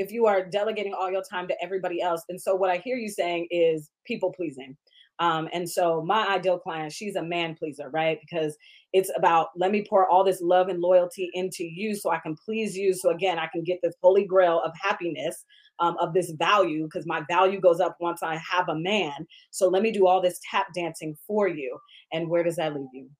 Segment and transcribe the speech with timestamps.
[0.00, 2.22] if you are delegating all your time to everybody else.
[2.30, 4.78] And so what I hear you saying is people pleasing.
[5.18, 8.18] Um, and so my ideal client, she's a man pleaser, right?
[8.18, 8.56] Because
[8.94, 12.34] it's about let me pour all this love and loyalty into you so I can
[12.34, 12.94] please you.
[12.94, 15.44] So again, I can get this holy grail of happiness,
[15.80, 19.26] um, of this value, because my value goes up once I have a man.
[19.50, 21.78] So let me do all this tap dancing for you.
[22.10, 23.10] And where does that leave you?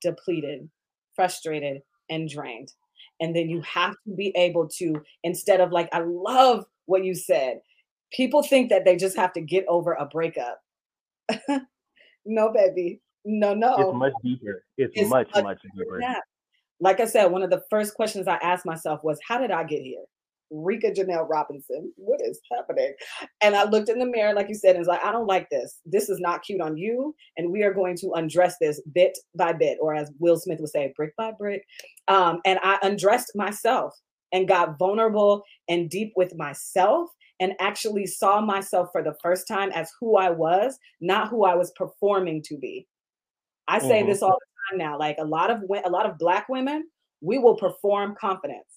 [0.00, 0.70] Depleted,
[1.14, 2.72] frustrated, and drained.
[3.20, 7.14] And then you have to be able to, instead of like, I love what you
[7.14, 7.60] said.
[8.12, 10.60] People think that they just have to get over a breakup.
[12.24, 13.00] no, baby.
[13.24, 13.74] No, no.
[13.78, 14.64] It's much deeper.
[14.76, 16.00] It's, it's much, much, much deeper.
[16.78, 19.64] Like I said, one of the first questions I asked myself was, How did I
[19.64, 20.04] get here?
[20.50, 22.94] Rika Janelle Robinson, what is happening?
[23.40, 25.48] And I looked in the mirror, like you said, and was like, I don't like
[25.50, 25.80] this.
[25.84, 27.14] This is not cute on you.
[27.36, 30.70] And we are going to undress this bit by bit, or as Will Smith would
[30.70, 31.64] say, brick by brick.
[32.08, 33.94] Um, and I undressed myself
[34.32, 37.10] and got vulnerable and deep with myself
[37.40, 41.54] and actually saw myself for the first time as who I was, not who I
[41.54, 42.86] was performing to be.
[43.68, 44.08] I say mm-hmm.
[44.08, 44.98] this all the time now.
[44.98, 46.84] Like a lot of a lot of black women,
[47.20, 48.75] we will perform confidence.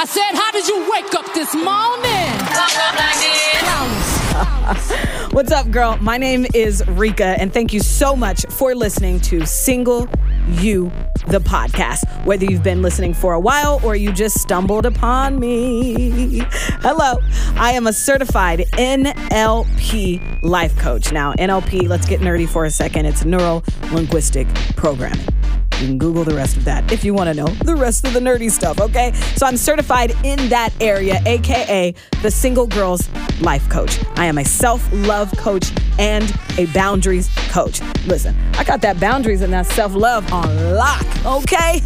[0.00, 2.30] I said, how did you wake up this morning?
[5.34, 5.98] What's up, girl?
[6.00, 10.08] My name is Rika, and thank you so much for listening to Single
[10.52, 10.90] You,
[11.26, 12.24] the podcast.
[12.24, 16.44] Whether you've been listening for a while or you just stumbled upon me.
[16.80, 17.18] Hello,
[17.56, 21.12] I am a certified NLP life coach.
[21.12, 23.04] Now, NLP, let's get nerdy for a second.
[23.04, 23.62] It's neuro
[23.92, 25.26] linguistic programming.
[25.80, 28.12] You can Google the rest of that if you want to know the rest of
[28.12, 29.12] the nerdy stuff, okay?
[29.36, 33.08] So I'm certified in that area, AKA the Single Girls
[33.40, 33.98] Life Coach.
[34.16, 37.80] I am a self love coach and a boundaries coach.
[38.06, 41.80] Listen, I got that boundaries and that self love on lock, okay?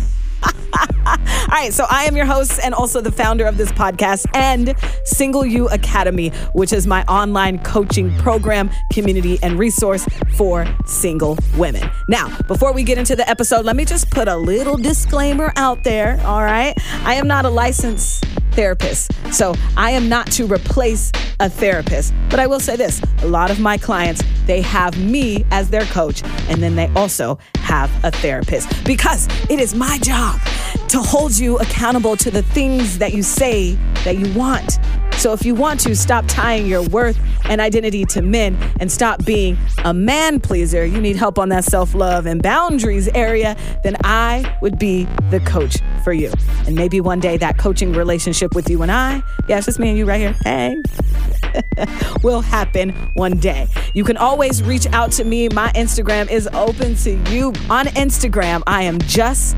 [0.45, 4.75] All right, so I am your host and also the founder of this podcast and
[5.05, 11.89] Single You Academy, which is my online coaching program, community, and resource for single women.
[12.09, 15.85] Now, before we get into the episode, let me just put a little disclaimer out
[15.85, 16.21] there.
[16.25, 16.75] All right,
[17.05, 18.25] I am not a licensed
[18.55, 22.15] therapist, so I am not to replace a therapist.
[22.31, 25.85] But I will say this a lot of my clients, they have me as their
[25.87, 30.41] coach, and then they also have a therapist because it is my job
[30.89, 34.79] to hold you accountable to the things that you say that you want.
[35.19, 39.25] So if you want to stop tying your worth and identity to men and stop
[39.25, 43.97] being a man pleaser, you need help on that self love and boundaries area, then
[44.05, 46.33] I would be the coach for you.
[46.67, 49.89] And maybe one day that coaching relationship with you and I, yeah, it's just me
[49.89, 50.77] and you right here, hey,
[52.23, 53.67] will happen one day.
[53.95, 55.49] You can always reach out to me.
[55.49, 57.49] My Instagram is open to you.
[57.71, 59.57] On Instagram, I am just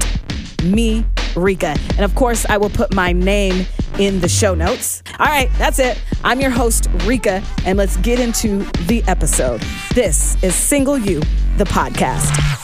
[0.67, 1.77] me, Rika.
[1.91, 3.67] And of course, I will put my name
[3.99, 5.03] in the show notes.
[5.19, 6.01] All right, that's it.
[6.25, 9.63] I'm your host, Rika, and let's get into the episode.
[9.95, 11.21] This is Single You,
[11.57, 12.57] the podcast.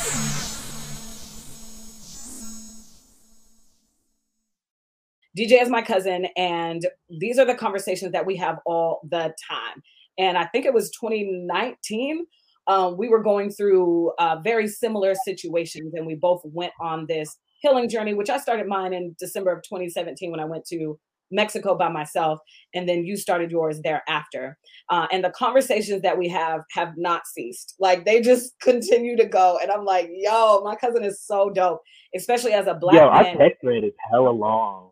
[5.36, 9.82] DJ is my cousin, and these are the conversations that we have all the time.
[10.18, 12.26] And I think it was 2019.
[12.66, 17.38] Um, we were going through uh, very similar situations, and we both went on this
[17.62, 20.98] healing journey, which I started mine in December of 2017 when I went to
[21.32, 22.38] Mexico by myself,
[22.74, 24.58] and then you started yours thereafter.
[24.90, 27.74] Uh, and the conversations that we have have not ceased.
[27.80, 29.58] Like they just continue to go.
[29.60, 31.80] And I'm like, yo, my cousin is so dope,
[32.14, 33.26] especially as a black yo, man.
[33.26, 34.90] Our text thread is hella long.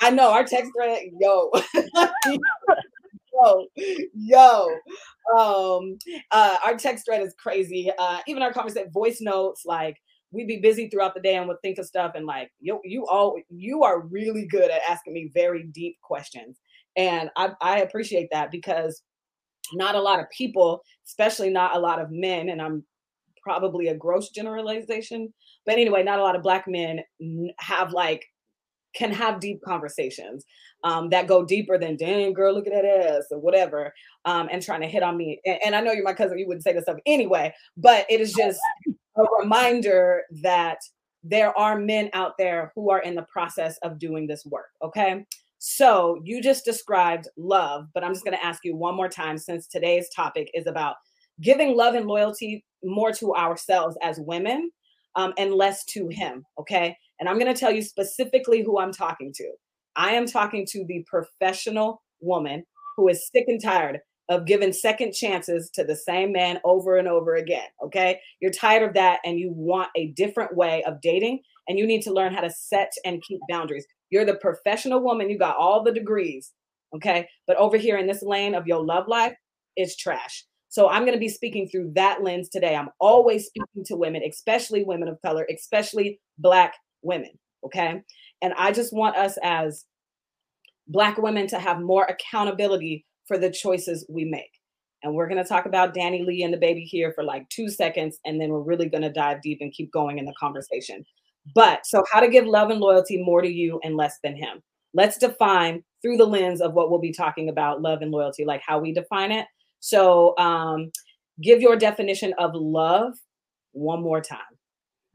[0.00, 1.50] I know our text thread, yo.
[3.32, 3.66] yo,
[4.14, 4.68] yo.
[5.36, 5.98] Um,
[6.30, 7.90] uh, our text thread is crazy.
[7.98, 9.96] Uh, even our conversation, voice notes, like
[10.30, 13.06] we'd be busy throughout the day and would think of stuff and like you you
[13.06, 16.58] all you are really good at asking me very deep questions.
[16.96, 19.02] And I, I appreciate that because
[19.72, 22.84] not a lot of people especially not a lot of men and i'm
[23.42, 25.32] probably a gross generalization
[25.66, 27.00] but anyway not a lot of black men
[27.58, 28.24] have like
[28.94, 30.44] can have deep conversations
[30.82, 33.92] um, that go deeper than dang girl look at that ass or whatever
[34.24, 35.40] um, and trying to hit on me.
[35.44, 38.20] And, and i know you're my cousin you wouldn't say this stuff anyway but it
[38.20, 38.58] is just
[39.16, 40.78] a reminder that
[41.22, 44.68] there are men out there who are in the process of doing this work.
[44.82, 45.24] Okay.
[45.58, 49.38] So you just described love, but I'm just going to ask you one more time
[49.38, 50.96] since today's topic is about
[51.40, 54.70] giving love and loyalty more to ourselves as women
[55.16, 56.44] um, and less to him.
[56.60, 56.96] Okay.
[57.18, 59.50] And I'm going to tell you specifically who I'm talking to.
[59.96, 62.64] I am talking to the professional woman
[62.96, 67.08] who is sick and tired of giving second chances to the same man over and
[67.08, 67.66] over again.
[67.82, 68.20] Okay.
[68.40, 72.02] You're tired of that and you want a different way of dating and you need
[72.02, 73.86] to learn how to set and keep boundaries.
[74.10, 75.30] You're the professional woman.
[75.30, 76.52] You got all the degrees.
[76.94, 77.26] Okay.
[77.46, 79.34] But over here in this lane of your love life,
[79.76, 80.44] it's trash.
[80.70, 82.76] So I'm going to be speaking through that lens today.
[82.76, 87.30] I'm always speaking to women, especially women of color, especially Black women.
[87.64, 88.02] Okay.
[88.42, 89.86] And I just want us as
[90.86, 94.50] Black women to have more accountability for the choices we make.
[95.02, 98.18] And we're going to talk about DaniLeigh and DaBaby here for like two seconds.
[98.24, 101.04] And then we're really going to dive deep and keep going in the conversation.
[101.54, 104.62] But so, how to give love and loyalty more to you and less than him.
[104.92, 108.62] Let's define through the lens of what we'll be talking about love and loyalty, like
[108.66, 109.46] how we define it.
[109.80, 110.90] So, um,
[111.40, 113.14] give your definition of love
[113.72, 114.40] one more time.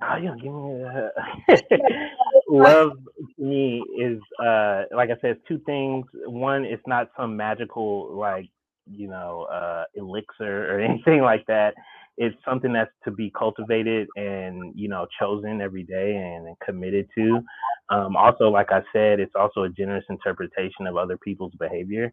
[0.02, 2.10] Oh, yeah, give me that.
[2.50, 2.92] love
[3.38, 6.06] to me is uh like I said, two things.
[6.26, 8.50] One, it's not some magical like
[8.86, 11.74] you know uh elixir or anything like that.
[12.16, 17.08] It's something that's to be cultivated and you know chosen every day and, and committed
[17.16, 17.42] to.
[17.90, 22.12] Um, also, like I said, it's also a generous interpretation of other people's behavior.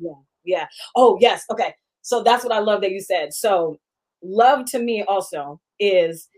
[0.00, 0.12] Yeah,
[0.44, 0.66] yeah.
[0.96, 1.44] Oh, yes.
[1.50, 1.74] Okay.
[2.02, 3.32] So that's what I love that you said.
[3.32, 3.76] So
[4.22, 6.28] love to me also is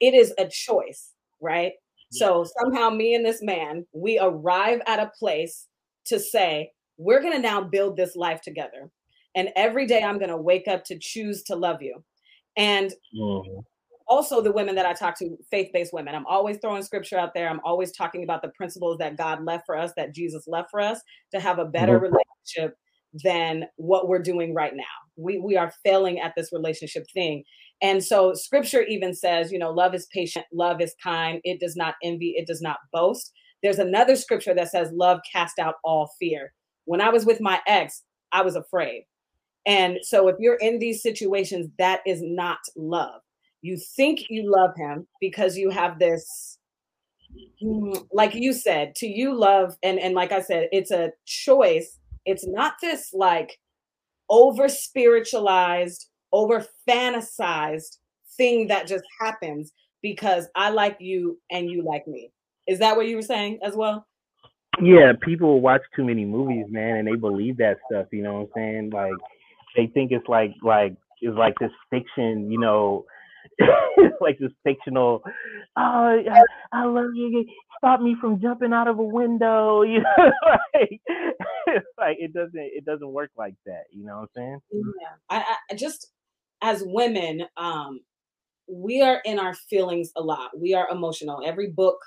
[0.00, 1.72] it is a choice, right?
[2.10, 5.66] So somehow me and this man, we arrive at a place
[6.06, 8.90] to say, we're going to now build this life together.
[9.34, 12.02] And every day I'm going to wake up to choose to love you.
[12.56, 13.60] And mm-hmm.
[14.08, 17.48] also the women that I talk to, faith-based women, I'm always throwing scripture out there.
[17.48, 20.80] I'm always talking about the principles that God left for us, that Jesus left for
[20.80, 21.00] us
[21.32, 22.14] to have a better mm-hmm.
[22.14, 22.78] relationship
[23.24, 24.84] than what we're doing right now.
[25.16, 27.44] We we are failing at this relationship thing.
[27.80, 31.76] And so scripture even says, you know, love is patient, love is kind, it does
[31.76, 33.32] not envy, it does not boast.
[33.62, 36.52] There's another scripture that says love cast out all fear.
[36.86, 38.02] When I was with my ex,
[38.32, 39.04] I was afraid.
[39.66, 43.20] And so if you're in these situations, that is not love.
[43.62, 46.58] You think you love him because you have this
[47.62, 51.98] mm, like you said, to you love and and like I said, it's a choice.
[52.24, 53.58] It's not this like
[54.30, 57.98] over spiritualized over fantasized
[58.36, 59.72] thing that just happens
[60.02, 62.32] because I like you and you like me.
[62.66, 64.06] Is that what you were saying as well?
[64.80, 68.06] Yeah, people watch too many movies, man, and they believe that stuff.
[68.12, 68.90] You know what I'm saying?
[68.90, 69.12] Like
[69.76, 73.04] they think it's like like it's like this fiction, you know,
[74.20, 75.22] like this fictional.
[75.76, 76.42] Oh, I,
[76.72, 77.44] I love you.
[77.78, 79.82] Stop me from jumping out of a window.
[79.88, 80.30] You know,
[80.74, 81.00] like,
[81.98, 83.84] like it doesn't it doesn't work like that.
[83.90, 84.60] You know what I'm saying?
[84.72, 86.12] Yeah, I, I just
[86.62, 88.00] as women, um,
[88.68, 90.50] we are in our feelings a lot.
[90.58, 91.42] We are emotional.
[91.44, 91.98] Every book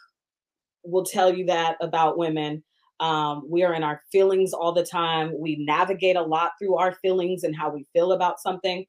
[0.83, 2.63] will tell you that about women.
[2.99, 5.33] Um, we are in our feelings all the time.
[5.37, 8.85] We navigate a lot through our feelings and how we feel about something.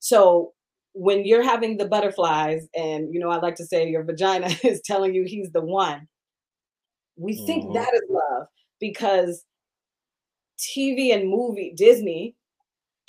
[0.00, 0.52] So
[0.92, 4.82] when you're having the butterflies, and you know, I like to say your vagina is
[4.84, 6.06] telling you he's the one,
[7.16, 7.74] we think mm-hmm.
[7.74, 8.46] that is love
[8.78, 9.44] because
[10.58, 12.34] TV and movie, Disney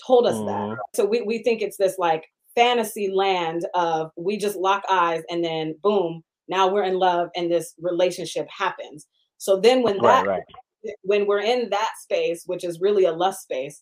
[0.05, 0.47] told us mm.
[0.47, 0.53] that.
[0.53, 0.81] Mm-hmm.
[0.95, 2.25] So we, we think it's this like
[2.55, 7.51] fantasy land of we just lock eyes and then boom, now we're in love and
[7.51, 9.07] this relationship happens.
[9.37, 10.41] So then when that right,
[10.85, 10.95] right.
[11.03, 13.81] when we're in that space, which is really a lust space,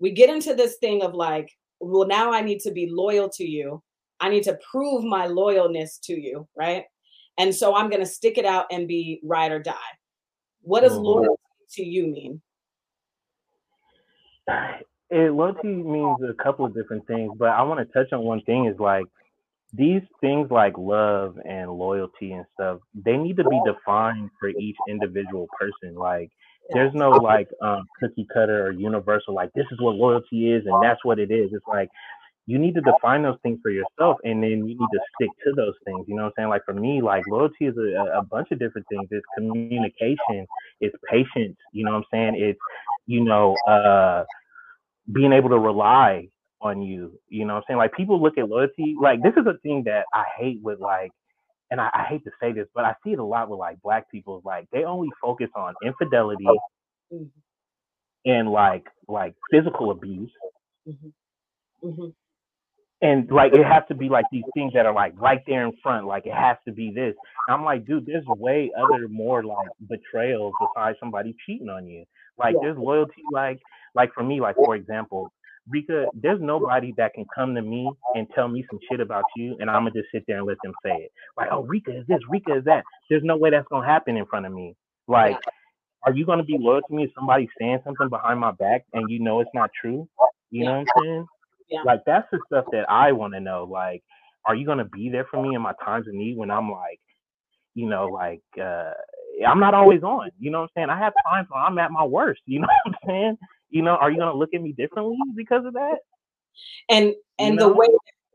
[0.00, 1.50] we get into this thing of like,
[1.80, 3.82] well, now I need to be loyal to you.
[4.20, 6.84] I need to prove my loyalness to you, right?
[7.38, 9.74] And so I'm going to stick it out and be ride or die.
[10.62, 11.02] What does mm-hmm.
[11.02, 11.42] loyalty
[11.74, 12.42] to you mean?
[15.10, 18.42] It loyalty means a couple of different things, but I want to touch on one
[18.42, 19.06] thing is like
[19.72, 24.76] these things like love and loyalty and stuff, they need to be defined for each
[24.88, 25.94] individual person.
[25.94, 26.30] Like
[26.70, 30.82] there's no like um, cookie cutter or universal like this is what loyalty is and
[30.82, 31.50] that's what it is.
[31.52, 31.88] It's like
[32.46, 35.52] you need to define those things for yourself and then you need to stick to
[35.54, 36.06] those things.
[36.08, 36.48] You know what I'm saying?
[36.48, 39.06] Like for me, like loyalty is a, a bunch of different things.
[39.10, 40.46] It's communication,
[40.80, 42.42] it's patience, you know what I'm saying?
[42.42, 42.58] It's,
[43.06, 44.24] you know, uh
[45.12, 46.28] being able to rely
[46.60, 47.18] on you.
[47.28, 47.78] You know I'm saying?
[47.78, 51.10] Like people look at loyalty, like this is a thing that I hate with like,
[51.70, 53.80] and I, I hate to say this, but I see it a lot with like
[53.82, 54.42] black people.
[54.44, 56.46] Like they only focus on infidelity
[57.12, 57.24] mm-hmm.
[58.24, 60.30] and like like physical abuse.
[60.88, 61.88] Mm-hmm.
[61.88, 62.08] Mm-hmm.
[63.00, 65.72] And like it has to be like these things that are like right there in
[65.82, 67.14] front, like it has to be this.
[67.46, 72.04] And I'm like, dude, there's way other more like betrayals besides somebody cheating on you.
[72.36, 72.60] Like yeah.
[72.62, 73.60] there's loyalty, like
[73.98, 75.32] like for me, like for example,
[75.68, 79.56] Rika, there's nobody that can come to me and tell me some shit about you,
[79.58, 81.12] and I'm gonna just sit there and let them say it.
[81.36, 82.84] Like, oh, Rika is this, Rika is that.
[83.10, 84.76] There's no way that's gonna happen in front of me.
[85.08, 85.36] Like,
[86.04, 89.10] are you gonna be loyal to me if somebody's saying something behind my back and
[89.10, 90.08] you know it's not true?
[90.50, 91.26] You know what I'm saying?
[91.68, 91.82] Yeah.
[91.84, 93.68] Like that's the stuff that I want to know.
[93.68, 94.04] Like,
[94.46, 97.00] are you gonna be there for me in my times of need when I'm like,
[97.74, 98.92] you know, like uh
[99.46, 100.30] I'm not always on.
[100.38, 100.90] You know what I'm saying?
[100.90, 102.40] I have times when I'm at my worst.
[102.46, 103.38] You know what I'm saying?
[103.70, 105.98] You know, are you gonna look at me differently because of that?
[106.88, 107.88] And and You the way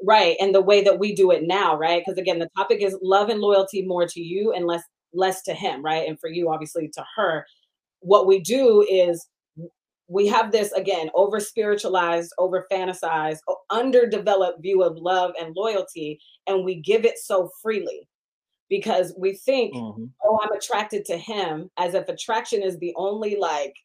[0.03, 2.03] right and the way that we do it now, right?
[2.05, 5.53] Because again, the topic is love and loyalty more to you and less less to
[5.53, 6.07] him, right?
[6.07, 7.45] And for you, obviously, to her.
[7.99, 9.27] What we do is
[10.07, 16.65] we have this again over spiritualized, over fantasized, underdeveloped view of love and loyalty, and
[16.65, 18.07] we give it so freely
[18.69, 20.09] because we think Mhm.
[20.25, 23.75] oh, I'm attracted to him, as if attraction is the only like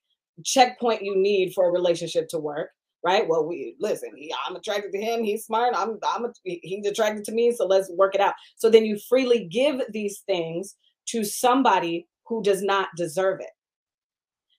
[0.44, 2.70] checkpoint you need for a relationship to work,
[3.04, 3.26] right?
[3.28, 7.32] Well, we listen, he, I'm attracted to him, he's smart, I'm I'm he's attracted to
[7.32, 8.34] me, so let's work it out.
[8.56, 10.76] So then you freely give these things
[11.08, 13.50] to somebody who does not deserve it.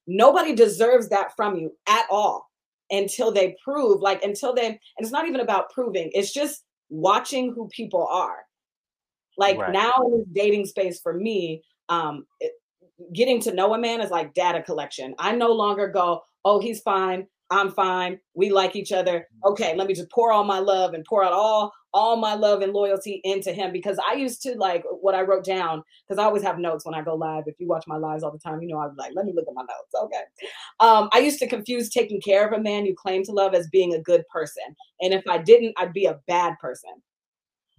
[0.08, 2.48] Nobody deserves that from you at all
[2.90, 7.54] until they prove like until they and it's not even about proving, it's just watching
[7.54, 8.40] who people are
[9.38, 9.72] like Right.
[9.74, 12.54] now in this dating space for me um it-
[13.14, 15.16] getting to know a man is like data collection.
[15.20, 17.28] I no longer go oh he's fine.
[17.52, 18.20] I'm fine.
[18.36, 19.28] We like each other.
[19.46, 22.62] Okay let me just pour all my love and pour out all all my love
[22.62, 23.72] and loyalty into him.
[23.72, 26.96] Because i used to like what i wrote down because i always have notes when
[26.96, 27.44] i go live.
[27.48, 29.48] If you watch my lives all the time you know i'm like let me look
[29.48, 29.94] at my notes.
[30.04, 30.24] Okay.
[30.80, 33.68] Um i used to confuse taking care of a man you claim to love as
[33.68, 34.76] being a good person.
[35.02, 36.92] And if i didn't i'd be a bad person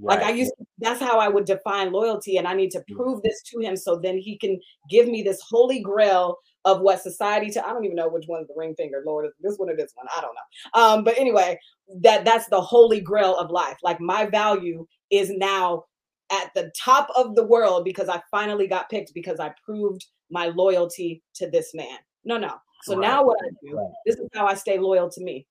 [0.02, 2.36] like I used to, that's how I would define loyalty.
[2.38, 2.96] And I need to Mm.
[2.96, 7.00] prove this to him so then he can give me this holy grail of what
[7.02, 9.76] society to I don't even know which one's the ring finger, Lord, this one or
[9.76, 10.06] this one.
[10.16, 10.80] I don't know.
[10.80, 11.58] Um, but anyway,
[12.00, 13.78] that that's the holy grail of life.
[13.82, 15.84] Like my value is now
[16.30, 20.46] at the top of the world because I finally got picked because I proved my
[20.46, 21.98] loyalty to this man.
[22.24, 22.54] No, no.
[22.84, 23.08] So Right.
[23.08, 23.90] now what I do, Right.
[24.06, 25.46] this is how I stay loyal to me.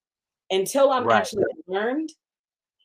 [0.50, 1.18] Until I'm Right.
[1.18, 2.10] actually learned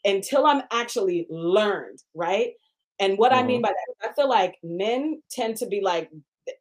[0.05, 2.51] until I'm actually learned, right?
[2.99, 3.63] And what I mean mm-hmm.
[3.63, 6.09] by that, I feel like men tend to be like,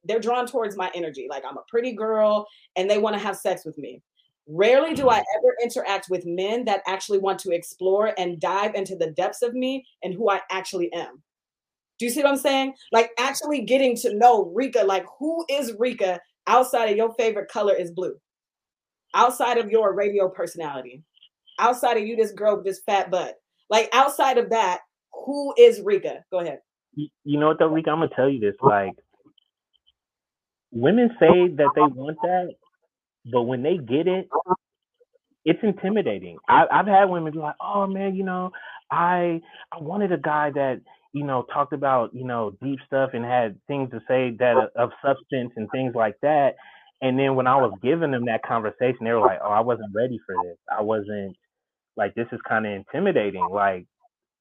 [0.04, 1.26] they're drawn towards my energy.
[1.30, 4.02] Like I'm a pretty girl and they want to have sex with me.
[4.48, 5.38] Rarely do I mm-hmm.
[5.38, 9.54] ever interact with men that actually want to explore and dive into the depths of
[9.54, 11.22] me and who I actually am.
[11.98, 12.74] Do you see what I'm saying?
[12.90, 17.74] Like actually getting to know Rika, like who is Rika outside of your favorite color
[17.74, 18.16] is blue,
[19.14, 21.04] outside of your radio personality,
[21.58, 23.34] outside of you, this girl with this fat butt.
[23.70, 24.80] Like outside of that,
[25.12, 26.25] who is Rika?
[26.30, 26.61] Go ahead.
[26.94, 27.90] You, know what though, Rika?
[27.90, 28.54] I'm gonna tell you this.
[28.62, 28.92] Like,
[30.70, 32.54] women say that they want that,
[33.32, 34.28] but when they get it,
[35.44, 36.38] it's intimidating.
[36.49, 38.50] I, I've had women be like, "Oh man, you know,
[38.90, 39.40] I
[39.73, 40.80] I wanted a guy that
[41.12, 44.82] you know talked about you know deep stuff and had things to say that uh,
[44.82, 46.54] of substance and things like that."
[47.02, 49.94] And then when I was giving them that conversation, they were like, "Oh, I wasn't
[49.94, 50.56] ready for this.
[50.76, 51.37] I wasn't
[51.96, 53.46] like this is kind of intimidating.
[53.50, 53.86] Like,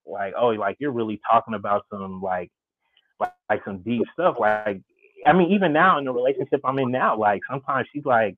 [0.05, 2.51] like oh, like you're really talking about some like
[3.19, 4.35] like, like some deep stuff.
[4.39, 4.81] Like,
[5.25, 8.35] I mean, even now in the relationship I'm in now, like sometimes she's like,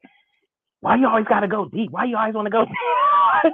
[0.82, 1.92] "Why you always gotta go deep?
[1.92, 3.54] Why you always want to go?" deep?"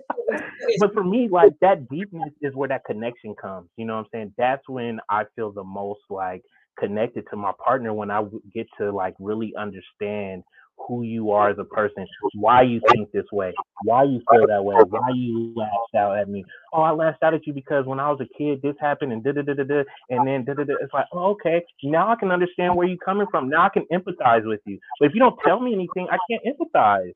[0.78, 3.68] but for me, like that deepness is where that connection comes.
[3.76, 4.34] You know what I'm saying?
[4.36, 6.42] That's when I feel the most like
[6.78, 10.42] connected to my partner when I get to like really understand
[10.76, 13.52] who you are as a person, why you think this way,
[13.84, 16.44] why you feel that way, why you lashed out at me.
[16.72, 19.22] Oh, I lashed out at you because when I was a kid, this happened and
[19.22, 20.74] da da da da da, and then da da da.
[20.80, 23.48] It's like, oh, okay, now I can understand where you're coming from.
[23.48, 24.78] Now I can empathize with you.
[25.00, 27.12] But if you don't tell me anything, I can't empathize.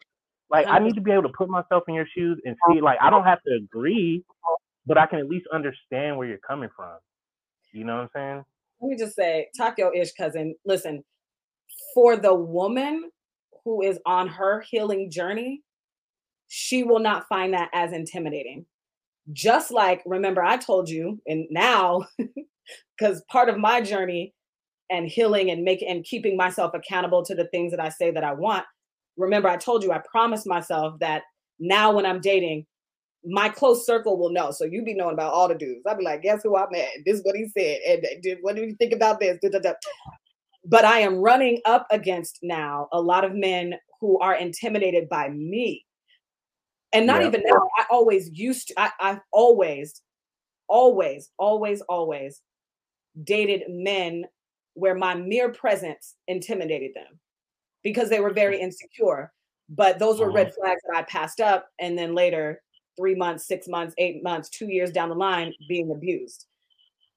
[0.51, 2.81] Like I need to be able to put myself in your shoes and see.
[2.81, 4.25] Like I don't have to agree,
[4.87, 6.97] but I can at least understand where you're coming from.
[7.73, 8.45] You know what I'm saying?
[8.81, 10.55] Let me just say, your ish cousin.
[10.65, 11.05] Listen,
[11.95, 13.11] for the woman
[13.65, 15.63] who is on her healing journey,
[16.49, 18.65] she will not find that as intimidating.
[19.33, 22.07] Just like, remember, I told you, and now,
[22.99, 24.35] because part of my journey
[24.91, 28.25] and healing and making and keeping myself accountable to the things that I say that
[28.25, 28.65] I want.
[29.17, 31.23] Remember, I told you I promised myself that
[31.59, 32.67] now when I'm dating,
[33.25, 34.51] my close circle will know.
[34.51, 35.83] So you be knowing about all the dudes.
[35.87, 36.89] I'll be like, guess who I met?
[37.05, 37.81] This is what he said.
[37.87, 39.39] And uh, did what do you think about this?
[40.69, 45.31] But I am running up against now a lot of men who are intimidated by
[45.31, 45.85] me.
[46.93, 47.29] And not Yeah.
[47.29, 47.69] even now.
[47.79, 50.03] I always used to, I, I've always,
[50.69, 52.43] always, always, always
[53.25, 54.27] dated men
[54.75, 57.19] where my mere presence intimidated them
[57.83, 58.63] because they were very mm.
[58.63, 59.33] insecure.
[59.71, 60.37] But those were uh-huh.
[60.37, 61.69] red flags that I passed up.
[61.81, 62.63] And then later,
[62.97, 66.48] three months, six months, eight months, two years down the line, being abused.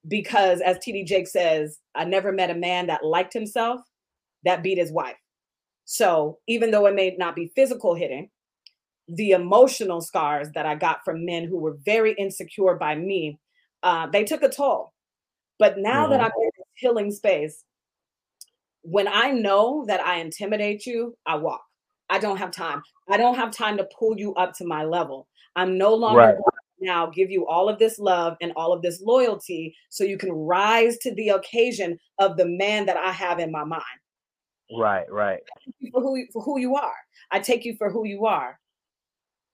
[0.07, 3.81] Because as TD Jake says, I never met a man that liked himself
[4.43, 5.17] that beat his wife.
[5.85, 8.29] So even though it may not be physical hitting,
[9.07, 13.39] the emotional scars that I got from men who were very insecure by me,
[13.83, 14.93] uh, they took a toll.
[15.59, 16.23] But now that Mhm.
[16.25, 17.63] I'm in this healing space,
[18.83, 21.63] when I know that I intimidate you, I walk.
[22.09, 22.81] I don't have time.
[23.09, 25.27] I don't have time to pull you up to my level.
[25.55, 26.35] I'm no longer Right.
[26.81, 30.31] Now give you all of this love and all of this loyalty so you can
[30.31, 33.83] rise to the occasion of the man that I have in my mind.
[34.77, 35.39] Right, right.
[35.91, 36.95] for who you- for who you are.
[37.31, 38.59] I take you for who you are.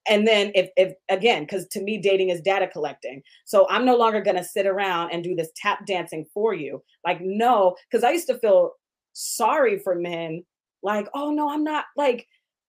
[0.09, 3.21] And then if if again, because to me dating is data collecting.
[3.45, 6.81] So I'm no longer gonna sit around and do this tap dancing for you.
[7.05, 8.73] Like no, because I used to feel
[9.13, 10.45] sorry for men.
[10.83, 12.27] Like oh no, I'm not like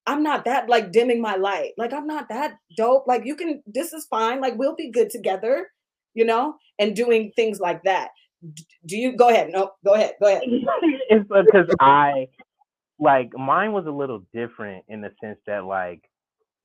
[0.08, 1.72] I'm not that like dimming my light.
[1.76, 3.06] Like I'm not that dope.
[3.06, 4.40] Like you can this is fine.
[4.40, 5.68] Like we'll be good together,
[6.14, 8.08] you know, and doing things like that.
[8.86, 9.50] Do you go ahead?
[9.52, 10.14] No, go ahead.
[10.20, 10.44] Go ahead.
[11.10, 12.28] it's because I
[12.98, 16.00] like mine was a little different in the sense that like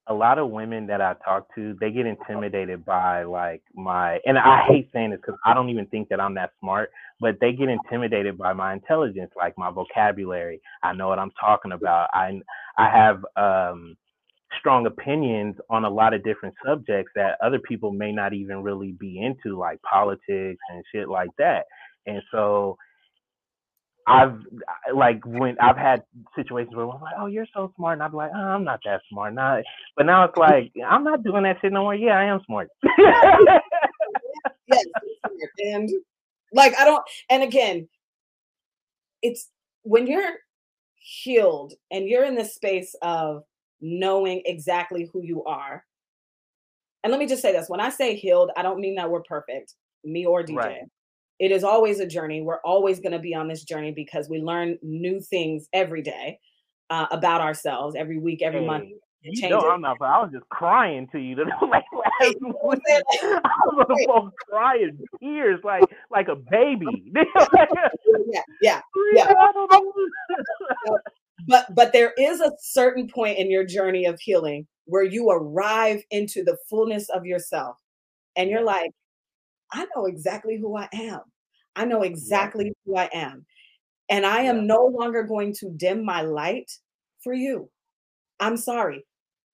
[0.07, 4.37] a lot of women that I talk to, they get intimidated by like my and
[4.37, 7.53] I hate saying this because I don't even think that I'm that smart, but they
[7.53, 10.61] get intimidated by my intelligence, like my vocabulary.
[10.83, 12.09] I know what I'm talking about.
[12.13, 12.41] I
[12.77, 13.95] I have um
[14.59, 18.91] strong opinions on a lot of different subjects that other people may not even really
[18.91, 21.65] be into, like politics and shit like that.
[22.05, 22.77] And so
[24.07, 24.39] I've
[24.93, 26.03] like when I've had
[26.35, 28.81] situations where I'm like, "Oh, you're so smart," and I'd be like, oh, "I'm not
[28.85, 29.63] that smart." Not,
[29.95, 31.95] but now it's like I'm not doing that shit no more.
[31.95, 32.69] Yeah, I am smart.
[34.67, 34.85] yes
[35.59, 35.89] and
[36.53, 37.87] like i don't and again
[39.21, 39.49] it's
[39.83, 40.33] when you're
[40.95, 43.43] healed and you're in the space of
[43.81, 45.83] knowing exactly who you are
[47.03, 49.23] and let me just say this when i say healed i don't mean that we're
[49.23, 50.81] perfect me or dj Right.
[51.39, 54.39] It is always a journey we're always going to be on this journey because we
[54.39, 56.39] learn new things every day
[56.89, 58.89] uh, about ourselves every week every month
[59.23, 59.69] you know.
[59.69, 59.97] I'm not.
[60.01, 61.35] I was just crying to you.
[61.61, 62.53] like last Right, week.
[62.71, 63.03] I'm saying,
[63.43, 66.85] I was almost crying tears, like like a baby.
[68.29, 68.81] yeah yeah
[69.13, 69.33] Yeah.
[71.47, 76.01] but but there is a certain point in your journey of healing where you arrive
[76.11, 77.77] into the fullness of yourself
[78.35, 78.91] and you're like
[79.73, 81.21] i know exactly who i am.
[81.75, 83.45] I know exactly who i am
[84.09, 84.63] and i am Yeah.
[84.63, 86.71] no longer going to dim my light
[87.23, 87.69] for you.
[88.39, 89.05] I'm sorry.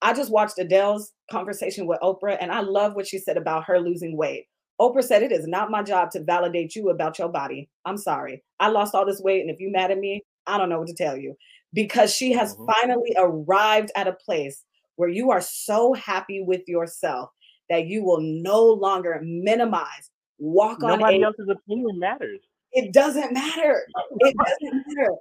[0.02, 3.80] I just watched adele's conversation with oprah and i love what she said about her
[3.80, 4.46] losing weight.
[4.82, 7.70] Oprah said it is not my job to validate you about your body.
[7.86, 8.44] I'm sorry.
[8.62, 10.88] I lost all this weight and if you're mad at me i don't know what
[10.88, 11.36] to tell you.
[11.74, 12.66] Because she has Mhm.
[12.74, 14.64] finally arrived at a place
[14.96, 17.30] where you are so happy with yourself
[17.70, 22.40] that you will no longer minimize walk on Nobody else's opinion matters.
[22.72, 23.86] it doesn't matter.
[24.20, 25.12] It doesn't matter.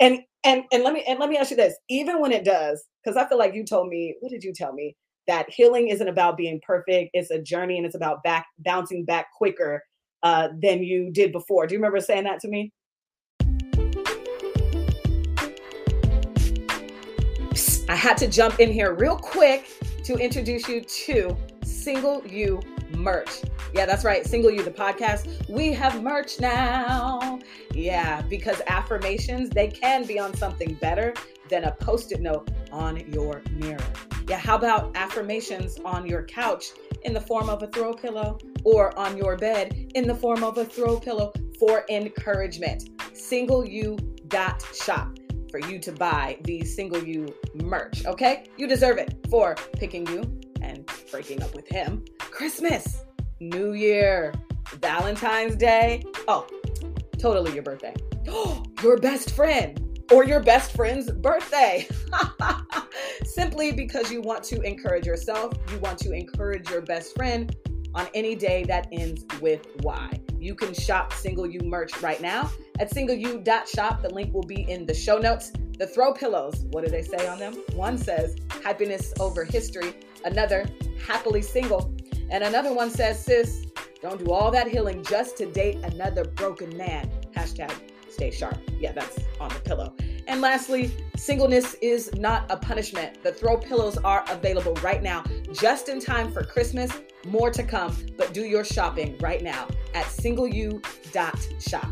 [0.00, 1.74] And and and let me and let me ask you this.
[1.88, 4.72] Even when it does because i feel like you told me what did you tell
[4.72, 4.96] me?
[5.28, 7.10] That healing isn't about being perfect.
[7.12, 9.82] It's a journey and it's about back bouncing back quicker
[10.24, 11.66] uh, than you did before.
[11.66, 12.72] Do you remember saying that to me?
[17.88, 19.68] I had to jump in here real quick
[20.04, 21.36] to introduce you to
[21.82, 22.60] Single You
[22.96, 23.42] merch.
[23.74, 24.24] Yeah, that's right.
[24.24, 25.48] Single You, the podcast.
[25.48, 27.40] We have merch now.
[27.74, 31.12] Yeah, because affirmations, they can be on something better
[31.48, 33.84] than a post it note on your mirror.
[34.28, 36.66] Yeah, how about affirmations on your couch
[37.02, 40.58] in the form of a throw pillow or on your bed in the form of
[40.58, 42.90] a throw pillow for encouragement?
[43.12, 43.96] Single You
[44.28, 45.18] dot shop
[45.50, 48.44] for you to buy the Single You merch, okay?
[48.56, 50.22] You deserve it for picking you
[51.12, 52.04] breaking up with him.
[52.18, 53.04] Christmas,
[53.38, 54.32] New Year,
[54.80, 56.02] Valentine's Day.
[56.26, 56.46] Oh,
[57.18, 57.94] totally your birthday.
[58.82, 59.78] your best friend
[60.10, 61.86] or your best friend's birthday.
[63.24, 67.54] Simply because you want to encourage yourself, you want to encourage your best friend
[67.94, 70.20] on any day that ends with Y.
[70.38, 74.02] You can shop Single You merch right now at singleu.shop.
[74.02, 75.52] The link will be in the show notes.
[75.82, 77.54] The throw pillows, what do they say on them?
[77.74, 80.64] One says happiness over history, another
[81.04, 81.92] happily single,
[82.30, 83.66] and another one says, sis,
[84.00, 87.10] don't do all that healing just to date another broken man.
[87.34, 87.72] Hashtag
[88.08, 88.58] stay sharp.
[88.78, 89.92] Yeah, that's on the pillow.
[90.28, 93.20] And lastly, singleness is not a punishment.
[93.24, 96.92] The throw pillows are available right now, just in time for Christmas.
[97.26, 101.90] More to come, but do your shopping right now at singleu.shop.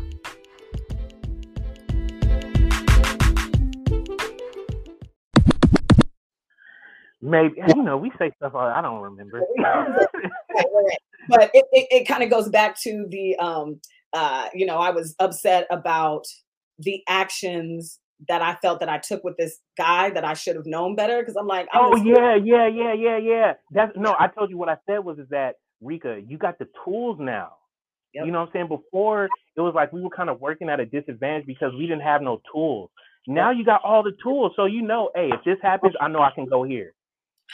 [7.21, 9.41] Maybe you know we say stuff I don't remember.
[11.27, 13.79] But it, it, it kind of goes back to the, um,
[14.13, 16.25] uh, you know, I was upset about
[16.79, 20.65] the actions that I felt that I took with this guy that I should have
[20.65, 23.53] known better because I'm like, I'm oh yeah, yeah, yeah, yeah, yeah.
[23.71, 24.15] That's no.
[24.19, 27.53] I told you what I said was is that Rika, you got the tools now.
[28.13, 28.25] Yep.
[28.25, 28.67] You know what I'm saying?
[28.67, 32.01] Before it was like we were kind of working at a disadvantage because we didn't
[32.01, 32.91] have no tools.
[33.27, 36.19] Now you got all the tools, so you know, hey, if this happens, I know
[36.19, 36.93] I can go here.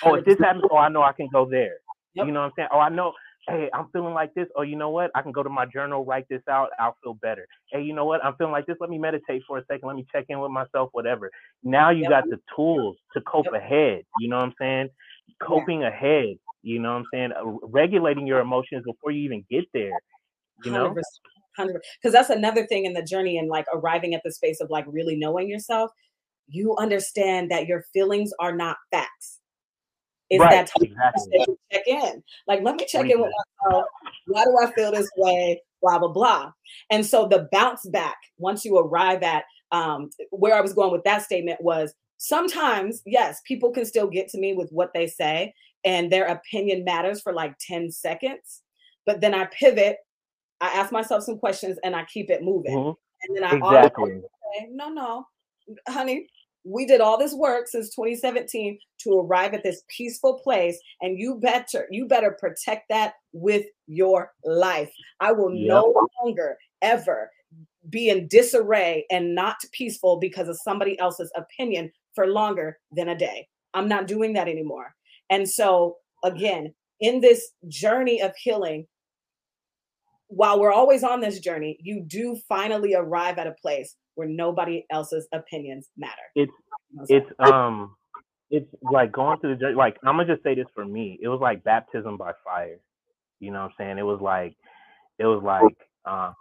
[0.03, 1.77] Oh, if this happens, oh, I know I can go there.
[2.15, 2.25] Yep.
[2.25, 2.69] You know what I'm saying?
[2.71, 3.13] Oh, I know.
[3.47, 4.47] Hey, I'm feeling like this.
[4.57, 5.09] Oh, you know what?
[5.15, 6.69] I can go to my journal, write this out.
[6.79, 7.47] I'll feel better.
[7.71, 8.23] Hey, you know what?
[8.23, 8.75] I'm feeling like this.
[8.81, 9.87] Let me meditate for a second.
[9.87, 10.89] Let me check in with myself.
[10.91, 11.31] Whatever.
[11.63, 12.09] Now you yep.
[12.09, 13.61] got the tools to cope yep.
[13.61, 14.03] ahead.
[14.19, 14.89] You know what I'm saying?
[15.41, 15.87] Coping yeah.
[15.87, 16.35] ahead.
[16.61, 17.31] You know what I'm saying?
[17.31, 19.97] Uh, regulating your emotions before you even get there.
[20.65, 20.93] You know.
[21.57, 24.69] 100 because that's another thing in the journey and like arriving at the space of
[24.69, 25.91] like really knowing yourself
[26.47, 29.36] you understand that your feelings are not facts
[30.29, 31.45] it's right, that time exactly.
[31.45, 32.23] to check in.
[32.47, 33.31] Like, let me check in with
[33.63, 33.85] myself.
[34.27, 35.61] Why do I feel this way?
[35.81, 36.51] Blah, blah, blah.
[36.89, 41.03] And so the bounce back, once you arrive at um, where I was going with
[41.03, 45.53] that statement was sometimes, yes, people can still get to me with what they say,
[45.85, 48.63] and their opinion matters for like 10 seconds.
[49.05, 49.97] But then I pivot,
[50.59, 52.77] I ask myself some questions, and I keep it moving.
[52.77, 52.91] Mm-hmm.
[53.23, 54.21] And then I exactly.
[54.59, 55.25] say, no, no,
[55.87, 56.27] honey,
[56.67, 61.35] we did all this work since 2017 to arrive at this peaceful place and you
[61.35, 64.91] better you better protect that with your life.
[65.21, 65.69] I will yep.
[65.69, 67.31] no longer ever
[67.89, 73.17] be in disarray and not peaceful because of somebody else's opinion for longer than a
[73.17, 73.47] day.
[73.73, 74.93] I'm not doing that anymore.
[75.29, 78.85] And so again in this journey of healing
[80.29, 84.83] while we're always on this journey you do finally arrive at a place where nobody
[84.91, 86.13] else's opinions matter.
[86.35, 86.51] It's
[87.07, 87.95] it's um
[88.49, 91.19] it's like going through the like I'm gonna just say this for me.
[91.21, 92.79] It was like baptism by fire.
[93.39, 93.97] You know what I'm saying?
[93.99, 94.55] It was like
[95.19, 95.77] it was like
[96.11, 96.33] um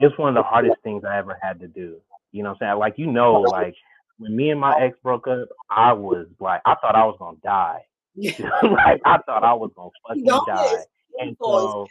[0.00, 2.00] it's one of the hardest things I ever had to do.
[2.32, 2.78] You know what I'm saying?
[2.78, 3.74] Like you know, like
[4.16, 7.36] when me and my ex broke up, I was like I thought I was gonna
[7.44, 7.80] die.
[8.16, 10.84] like I thought I was gonna fucking die.
[11.20, 11.86] And so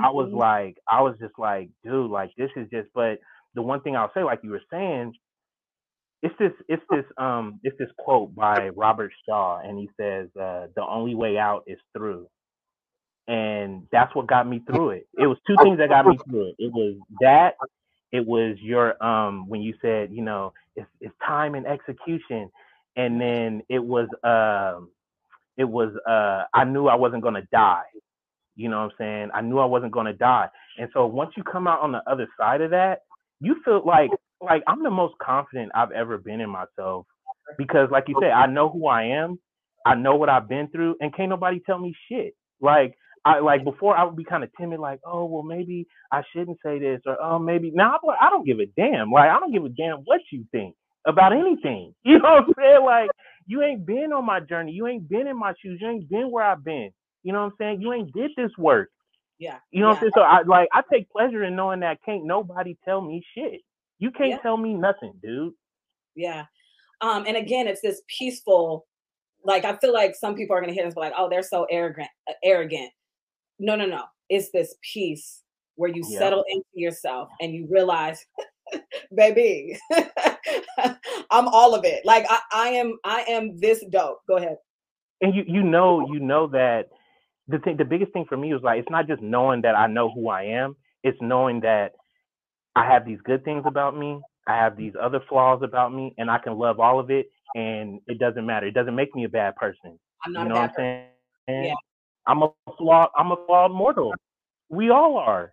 [0.00, 3.18] I was like, I was just like, dude, like this is just but
[3.54, 5.14] the one thing I'll say, like you were saying,
[6.22, 10.68] it's this it's this um it's this quote by Robert Shaw, and he says, uh,
[10.76, 12.28] "The only way out is through."
[13.28, 15.08] And that's what got me through it.
[15.18, 16.56] It was two things that got me through it.
[16.58, 17.56] It was that.
[18.12, 22.50] It was your um when you said, you know, it's it's time and execution,
[22.96, 24.90] and then it was um
[25.58, 27.84] it was uh I knew I wasn't gonna die.
[28.56, 29.30] You know what I'm saying?
[29.34, 30.48] I knew I wasn't gonna die.
[30.78, 33.02] And so once you come out on the other side of that,
[33.42, 34.10] you feel like
[34.42, 37.06] like I'm the most confident I've ever been in myself
[37.58, 39.38] because like you said, I know who I am,
[39.86, 42.34] I know what I've been through, and can't nobody tell me shit.
[42.60, 46.22] Like I like before I would be kind of timid, like, oh well maybe I
[46.34, 49.12] shouldn't say this or oh maybe now nah, I don't give a damn.
[49.12, 50.76] Like I don't give a damn what you think
[51.06, 51.94] about anything.
[52.04, 52.84] You know what I'm saying?
[52.86, 53.10] Like
[53.46, 56.30] you ain't been on my journey, you ain't been in my shoes, you ain't been
[56.30, 56.90] where I've been.
[57.24, 57.82] You know what I'm saying?
[57.82, 58.90] You ain't did this work.
[59.42, 59.58] Yeah.
[59.72, 59.90] You know yeah.
[59.90, 60.12] what I'm saying?
[60.14, 63.60] So I like I take pleasure in knowing that can't nobody tell me shit.
[63.98, 64.38] You can't yeah.
[64.38, 65.52] tell me nothing, dude.
[66.14, 66.44] Yeah.
[67.00, 68.86] Um, and again, it's this peaceful,
[69.44, 72.08] like I feel like some people are gonna hear this, like, oh, they're so arrogant,
[72.30, 72.92] uh, arrogant.
[73.58, 74.04] No, no, no.
[74.28, 75.42] It's this peace
[75.74, 76.20] where you yeah.
[76.20, 78.24] settle into yourself and you realize,
[79.16, 79.76] baby,
[81.32, 82.04] I'm all of it.
[82.04, 84.20] Like I, I am, I am this dope.
[84.28, 84.58] Go ahead.
[85.20, 86.90] And you, you know, you know that
[87.52, 89.86] the thing, the biggest thing for me was like, it's not just knowing that I
[89.86, 90.74] know who I am.
[91.04, 91.92] It's knowing that
[92.74, 94.20] I have these good things about me.
[94.48, 97.26] I have these other flaws about me, and I can love all of it.
[97.54, 98.66] And it doesn't matter.
[98.66, 99.98] It doesn't make me a bad person.
[100.24, 101.06] I'm not you know what I'm saying?
[101.48, 101.74] Yeah.
[102.26, 103.10] I'm a flawed.
[103.16, 104.14] I'm a flawed mortal.
[104.70, 105.52] We all are.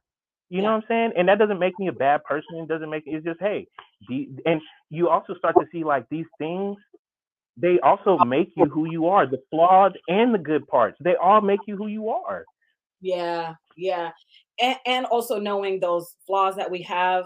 [0.50, 0.64] You yeah.
[0.64, 1.12] know what I'm saying?
[1.18, 2.58] And that doesn't make me a bad person.
[2.58, 3.68] It doesn't make it's just hey.
[4.08, 6.78] The, and you also start to see like these things
[7.60, 10.98] they also make you who you are the flawed and the good parts.
[11.02, 12.46] They all make you who you are.
[13.02, 14.12] Yeah yeah.
[14.60, 17.26] And, and also knowing those flaws that we have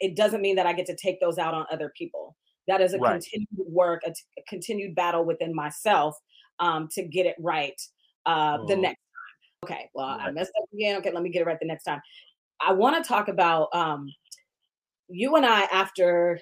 [0.00, 2.36] it doesn't mean that i get to take those out on other people.
[2.68, 3.12] That is a right.
[3.12, 6.16] continued work a, t- a continued battle within myself
[6.60, 7.80] um, to get it right
[8.26, 8.82] uh, the mm-hmm.
[8.82, 9.70] next time.
[9.70, 10.28] Okay well right.
[10.28, 10.96] i messed up again.
[10.98, 12.00] Okay let me get it right the next time.
[12.64, 14.06] I want to talk about um,
[15.08, 16.40] you and i after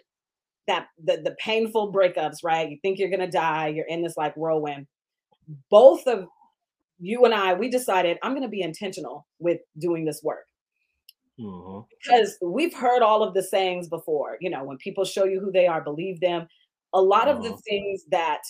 [0.66, 2.70] that the, the painful breakups, right?
[2.70, 4.86] You think you're gonna die, you're in this like whirlwind.
[5.70, 6.26] Both of
[6.98, 10.46] you and I, we decided I'm gonna be intentional with doing this work.
[11.40, 11.80] Mm-hmm.
[12.02, 15.50] Because we've heard all of the sayings before, you know, when people show you who
[15.50, 16.46] they are, believe them.
[16.92, 17.38] A lot mm-hmm.
[17.38, 17.58] of the mm-hmm.
[17.68, 18.42] things that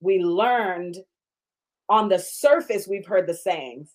[0.00, 0.96] we learned
[1.88, 3.92] on the surface, we've heard the sayings.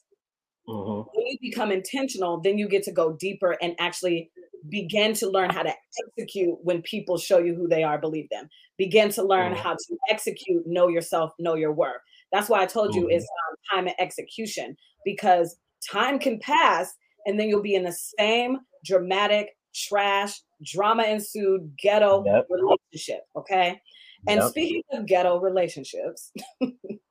[0.67, 1.09] Mm-hmm.
[1.13, 4.31] When you become intentional, then you get to go deeper and actually
[4.67, 5.73] begin to learn how to
[6.17, 8.49] execute when people show you who they are, believe them.
[8.77, 9.61] Begin to learn mm-hmm.
[9.61, 12.01] how to execute, know yourself, know your worth.
[12.31, 13.11] That's why I told you mm-hmm.
[13.11, 15.57] it's um, time and execution because
[15.89, 16.93] time can pass
[17.25, 22.47] and then you'll be in the same dramatic trash drama ensued ghetto Yep.
[22.49, 23.21] relationship.
[23.35, 23.79] Okay.
[24.27, 24.49] And Yep.
[24.49, 26.31] speaking of ghetto relationships,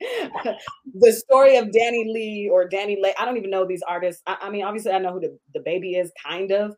[0.00, 4.22] the story of DaniLeigh or Danny Lay, I don't even know these artists.
[4.26, 6.74] I, I mean, obviously, I know who the, DaBaby is, kind of,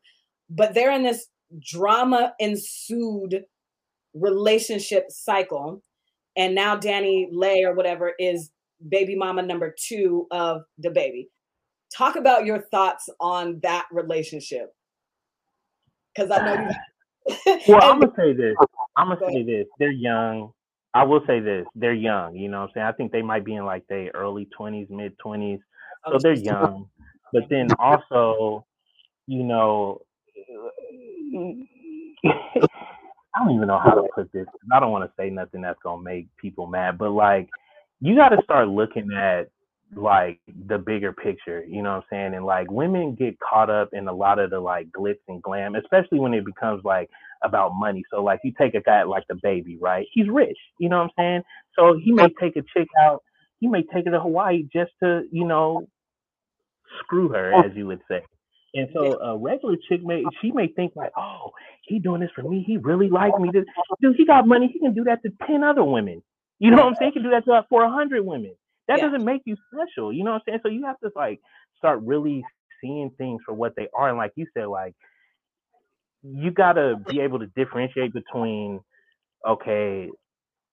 [0.48, 1.26] but they're in this
[1.58, 3.44] drama ensued
[4.14, 5.82] relationship cycle.
[6.36, 8.50] And now Danny Lay or whatever is
[8.88, 11.26] baby mama number two of DaBaby.
[11.94, 14.72] Talk about your thoughts on that relationship.
[16.14, 16.70] Because I know you.
[17.68, 18.54] Well, I'm gonna say this.
[18.96, 19.66] I'm gonna Go say this.
[19.78, 20.52] They're young.
[20.94, 21.66] I will say this.
[21.74, 22.34] They're young.
[22.36, 22.86] You know what I'm saying?
[22.86, 25.60] I think they might be in like their early 20s, mid 20s.
[26.10, 26.88] So they're young.
[27.32, 28.66] But then also,
[29.26, 30.02] you know,
[33.34, 34.46] I don't even know how to put this.
[34.72, 36.98] I don't want to say nothing that's gonna make people mad.
[36.98, 37.48] But like,
[38.00, 39.48] you got to start looking at
[39.94, 41.64] like the bigger picture.
[41.66, 42.34] You know what I'm saying?
[42.34, 45.76] And like, women get caught up in a lot of the like glitz and glam,
[45.76, 47.10] especially when it becomes like
[47.42, 48.02] about money.
[48.10, 50.06] So like, you take a guy like DaBaby, right?
[50.12, 50.58] He's rich.
[50.78, 51.42] You know what I'm saying?
[51.78, 53.22] So he may take a chick out.
[53.60, 55.86] He may take her to Hawaii just to, you know,
[57.00, 57.62] screw her, oh.
[57.62, 58.22] as you would say.
[58.74, 61.50] And so a regular chick may she may think like, oh,
[61.82, 62.62] he doing this for me.
[62.64, 63.50] He really like me.
[63.52, 63.64] This
[64.00, 64.70] dude, he got money.
[64.72, 66.22] He can do that to ten other women.
[66.60, 67.12] You know what I'm saying?
[67.12, 68.54] He can do that to like, four hundred women.
[68.86, 69.06] That Yeah.
[69.06, 70.12] doesn't make you special.
[70.12, 70.60] You know what I'm saying?
[70.62, 71.40] So you have to like
[71.78, 72.44] start really
[72.80, 74.08] seeing things for what they are.
[74.08, 74.94] And like you said, like
[76.22, 78.80] you gotta be able to differentiate between
[79.46, 80.08] okay,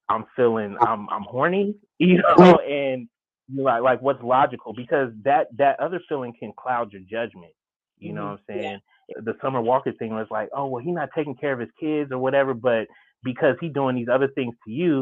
[0.10, 3.08] I'm feeling I'm I'm horny, you know, and
[3.50, 7.54] you like like what's logical because that that other feeling can cloud your judgment.
[8.00, 8.32] You know Mhm.
[8.32, 8.80] what I'm saying?
[9.24, 12.12] The Summer Walker thing was like, oh well, he's not taking care of his kids
[12.12, 12.88] or whatever, but
[13.24, 15.00] because he doing these other things to you,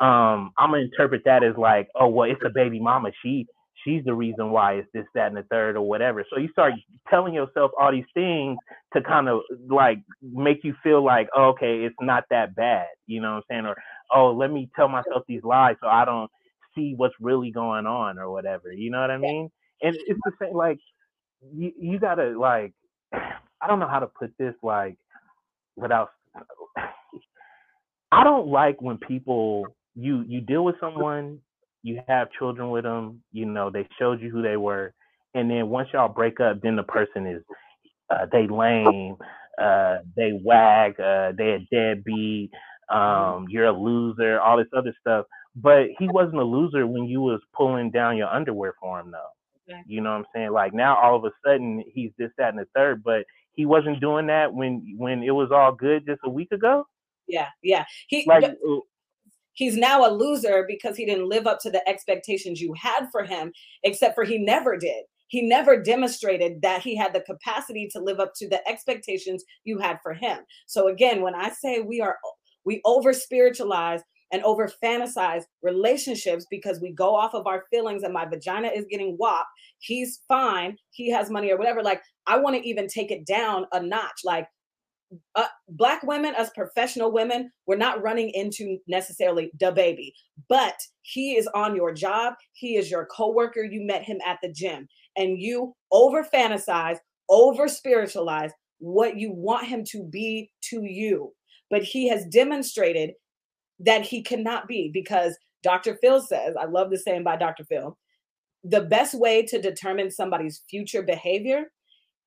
[0.00, 3.10] um, I'm gonna interpret that as like, oh well, it's a baby mama.
[3.22, 3.46] She
[3.84, 6.24] she's the reason why it's this, that, and the third or whatever.
[6.30, 6.74] So you start
[7.10, 8.58] telling yourself all these things
[8.94, 12.86] to kind of like make you feel like, oh, okay, it's not that bad.
[13.06, 13.66] You know what I'm saying?
[13.66, 13.76] Or
[14.14, 16.30] oh, let me tell myself these lies so I don't
[16.74, 18.72] see what's really going on or whatever.
[18.72, 19.50] You know what I mean?
[19.82, 20.78] And it's the same like
[21.54, 22.72] you, you gotta like
[23.12, 24.96] I don't know how to put this like
[25.76, 26.10] without
[28.12, 31.40] I don't like when people you you deal with someone,
[31.82, 34.94] you have children with them, you know, they showed you who they were,
[35.34, 37.42] and then once y'all break up, then the person is
[38.10, 39.16] uh, they lame,
[39.60, 42.50] uh, they wag, uh, they a deadbeat,
[42.90, 45.26] um, you're a loser, all this other stuff.
[45.56, 49.30] But he wasn't a loser when you was pulling down your underwear for him, though.
[49.86, 50.52] You know what I'm saying?
[50.52, 53.02] Like now, all of a sudden, he's this, that, and the third.
[53.02, 56.86] But he wasn't doing that when when it was all good just a week ago.
[57.26, 57.84] Yeah, yeah.
[58.08, 58.56] He Like,
[59.58, 63.24] he's now a loser because he didn't live up to the expectations you had for
[63.24, 65.02] him, except for he never did.
[65.26, 69.78] He never demonstrated that he had the capacity to live up to the expectations you
[69.78, 70.38] had for him.
[70.66, 72.16] So again, when I say we are
[72.64, 74.00] we over spiritualize
[74.32, 78.86] and over fantasize relationships because we go off of our feelings and my vagina is
[78.88, 79.48] getting whopped,
[79.80, 81.82] he's fine, he has money or whatever.
[81.82, 84.20] Like I want to even take it down a notch.
[84.24, 84.46] Like
[85.36, 90.12] uh, black women as professional women we're not running into necessarily DaBaby
[90.48, 94.52] but he is on your job he is your coworker you met him at the
[94.52, 96.98] gym and you over fantasize
[97.30, 101.32] over spiritualize what you want him to be to you.
[101.70, 103.10] But he has demonstrated
[103.80, 107.96] that he cannot be because dr phil says i love the saying by dr phil
[108.64, 111.64] the best way to determine somebody's future behavior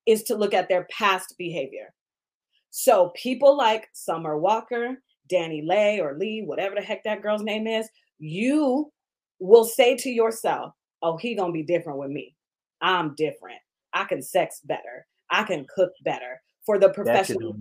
[0.06, 1.92] is to look at their past behavior
[2.74, 4.96] so people like Summer Walker,
[5.28, 8.90] Danny Lay or Lee, whatever the heck that girl's name is, you
[9.38, 12.34] will say to yourself, "Oh, he gonna be different with me.
[12.80, 13.60] I'm different.
[13.92, 15.06] I can sex better.
[15.30, 17.56] I can cook better." For the professional.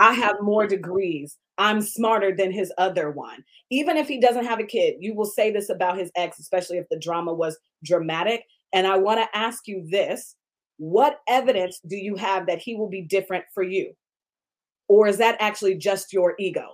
[0.00, 1.38] I have more degrees.
[1.56, 3.44] I'm smarter than his other one.
[3.70, 6.78] Even if he doesn't have a kid, you will say this about his ex, especially
[6.78, 8.44] if the drama was dramatic.
[8.72, 10.35] And I want to ask you this
[10.78, 13.92] what evidence do you have that he will be different for you?
[14.88, 16.68] Or is that actually just your ego?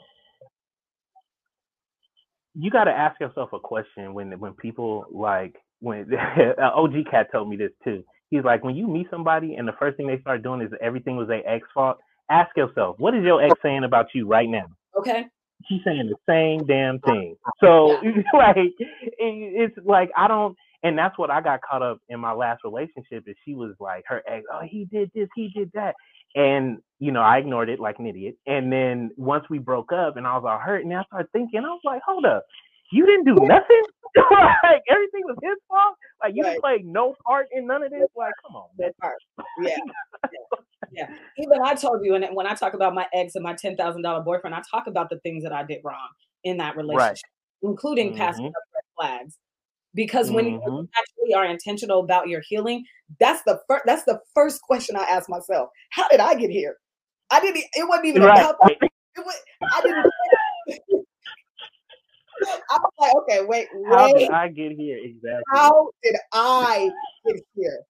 [2.55, 6.07] you got to ask yourself a question when when people like when
[6.59, 8.05] OG Cat told me this too.
[8.31, 11.17] He's like, when you meet somebody and the first thing they start doing is everything
[11.17, 11.99] was their ex fault.
[12.31, 14.67] Ask yourself, what is your ex saying about you right now?
[14.97, 15.27] Okay.
[15.69, 17.37] She's saying the same damn thing.
[17.61, 17.88] So
[18.35, 18.73] like, it,
[19.19, 23.25] it's like I don't, and that's what I got caught up in my last relationship.
[23.27, 25.95] Is she was like her ex, oh he did this, he did that,
[26.35, 28.37] and you know I ignored it like an idiot.
[28.47, 31.61] And then once we broke up, and I was all hurt, and I started thinking,
[31.61, 32.45] I was like, hold up,
[32.90, 33.83] you didn't do nothing.
[34.62, 35.95] like everything was his fault.
[36.23, 36.61] Like you Right.
[36.61, 38.09] played no part in none of this.
[38.14, 38.68] Like, come on.
[38.79, 39.16] That part.
[39.62, 39.77] Yeah.
[40.92, 41.07] yeah.
[41.38, 44.03] Even I told you, and when I talk about my ex and my ten thousand
[44.03, 46.09] dollar boyfriend, I talk about the things that I did wrong
[46.45, 47.25] in that relationship,
[47.62, 48.49] including passing Mhm.
[48.49, 49.38] up red flags.
[49.94, 50.88] Because when you Mhm.
[50.98, 52.85] actually are intentional about your healing,
[53.20, 53.85] that's the first.
[53.87, 56.78] That's the first question I ask myself: How did I get here?
[57.31, 57.64] I didn't.
[57.74, 58.38] It wasn't even Right.
[58.38, 58.57] about.
[59.16, 59.37] It was,
[59.70, 60.07] I didn't.
[62.70, 64.98] I was like, okay, wait, wait How did I get here?
[64.98, 65.42] Exactly.
[65.52, 66.90] How did I
[67.26, 67.83] get here?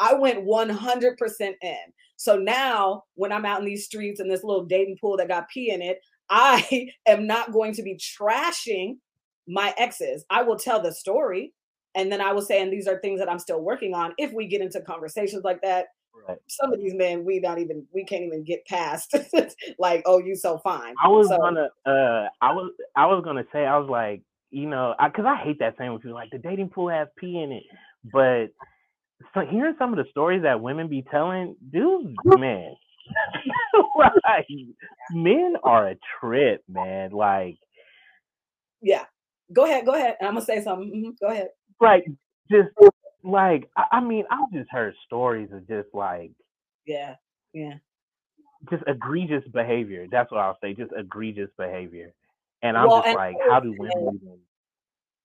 [0.00, 1.76] I went 100% in.
[2.16, 5.48] So now, when I'm out in these streets and this little dating pool that got
[5.48, 5.98] pee in it,
[6.30, 8.96] I am not going to be trashing
[9.48, 10.24] my exes.
[10.30, 11.52] I will tell the story
[11.94, 14.12] and then I will say, and these are things that I'm still working on.
[14.18, 15.86] If we get into conversations like that,
[16.28, 16.38] Right.
[16.48, 19.14] some of these men, we not even, we can't even get past
[19.78, 20.94] like, oh, you so fine.
[21.02, 24.66] I was So- gonna, uh, I was, I was gonna say, I was like, you
[24.68, 27.52] know, cause I hate that saying when people like the dating pool has pee in
[27.52, 27.62] it,
[28.12, 28.46] but
[29.34, 32.74] so hearing some of the stories that women be telling, dudes, man,
[34.24, 34.46] like
[35.12, 37.10] men are a trip, man.
[37.12, 37.58] Like,
[38.82, 39.04] Yeah.
[39.52, 39.84] Go ahead.
[39.86, 40.16] Go ahead.
[40.20, 40.90] And I'm going to say something.
[40.92, 41.48] Mhm, Go ahead.
[41.80, 42.04] like
[42.50, 42.68] just
[43.24, 46.32] like I, I mean, I've just heard stories of just like
[46.86, 47.14] Yeah.
[47.52, 47.74] Yeah.
[48.70, 50.06] just egregious behavior.
[50.10, 52.12] That's what I'll say, just egregious behavior.
[52.62, 54.38] And I'm Well, just and like, how do women even?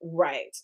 [0.02, 0.56] Right.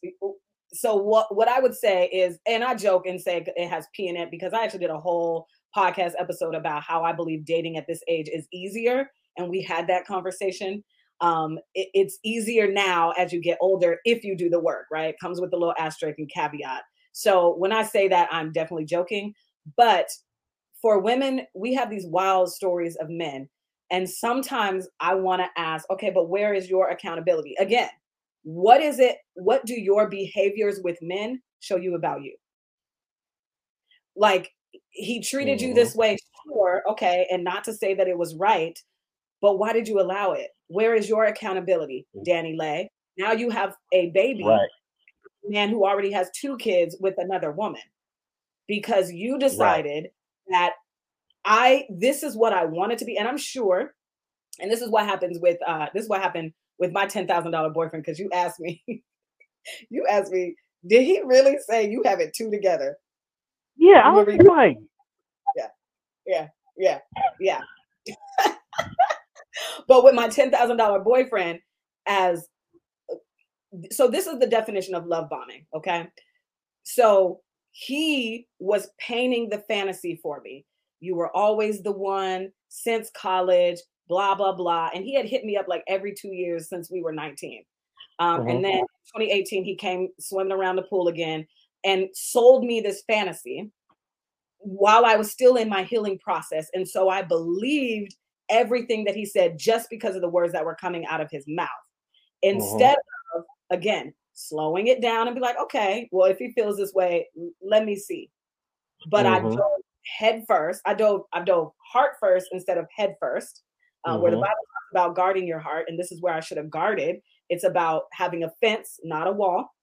[0.71, 4.07] So what what I would say is, and I joke and say it has P
[4.07, 7.77] in it because I actually did a whole podcast episode about how I believe dating
[7.77, 10.83] at this age is easier, and we had that conversation.
[11.21, 14.87] Um, it- it's easier now as you get older if you do the work.
[14.91, 16.83] Right, comes with a little asterisk and caveat.
[17.13, 19.33] So when I say that, I'm definitely joking.
[19.77, 20.09] But
[20.81, 23.49] for women, we have these wild stories of men,
[23.91, 27.55] and sometimes I want to ask, okay, but where is your accountability?
[27.59, 27.89] Again,
[28.43, 32.35] what is it what do your behaviors with men show you about you
[34.15, 34.51] like
[34.89, 38.79] he treated you this way sure okay and not to say that it was right
[39.41, 40.49] but why did you allow it?
[40.67, 42.87] Where is your accountability DaniLeigh?
[43.17, 44.69] Now you have a baby Right.
[45.45, 47.81] man who already has two kids with another woman.
[48.67, 50.09] Because you decided
[50.49, 50.73] that
[51.45, 53.95] I this is what I wanted to be and I'm sure
[54.59, 58.05] and this is what happens with uh this is what happened with my $10,000 boyfriend
[58.05, 58.83] cuz you asked me
[59.89, 60.55] you asked me
[60.87, 62.97] did he really say you have it two together?
[63.77, 64.77] Yeah, I was like,
[66.77, 66.99] yeah
[67.39, 67.61] yeah
[69.87, 71.59] but with my $10,000 boyfriend
[72.05, 72.47] as
[73.91, 76.07] so this is the definition of love bombing okay
[76.83, 77.39] so
[77.71, 80.65] he was painting the fantasy for me
[80.99, 85.55] you were always the one since college blah blah blah and he had hit me
[85.55, 87.63] up like every two years since we were 19
[88.17, 88.49] um, Mhm.
[88.55, 88.79] and then
[89.15, 91.45] 2018 he came swimming around the pool again
[91.83, 93.71] and sold me this fantasy
[94.59, 96.69] while I was still in my healing process.
[96.73, 98.15] And so I believed
[98.49, 101.45] everything that he said just because of the words that were coming out of his
[101.47, 101.67] mouth.
[102.41, 102.97] Instead
[103.35, 107.27] of, again, slowing it down and be like, okay, well, if he feels this way,
[107.61, 108.29] let me see.
[109.07, 109.55] But I Mhm.
[109.55, 109.81] dove
[110.17, 110.81] head first.
[110.85, 113.63] I dove, I dove heart first instead of head first,
[114.05, 114.41] uh, where the Mhm.
[114.41, 115.89] Bible talks about guarding your heart.
[115.89, 117.21] And this is where I should have guarded.
[117.49, 119.73] It's about having a fence, not a wall.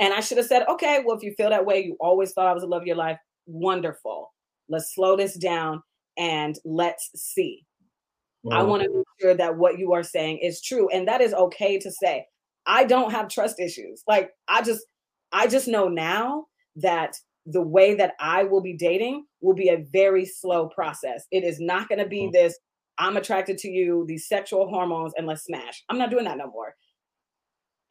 [0.00, 2.46] And I should have said, okay, well, if you feel that way, you always thought
[2.46, 3.18] I was the love of your life.
[3.46, 4.32] Wonderful.
[4.68, 5.82] Let's slow this down
[6.16, 7.64] and let's see.
[8.50, 8.68] I Mhm.
[8.68, 10.88] want to make sure that what you are saying is true.
[10.90, 12.26] And that is okay to say.
[12.66, 14.02] I don't have trust issues.
[14.06, 14.84] Like I just
[15.32, 16.46] I just know now
[16.76, 21.26] that the way that I will be dating will be a very slow process.
[21.30, 22.58] It is not going to be this
[22.96, 25.82] I'm attracted to you, these sexual hormones and let's smash.
[25.88, 26.76] I'm not doing that no more.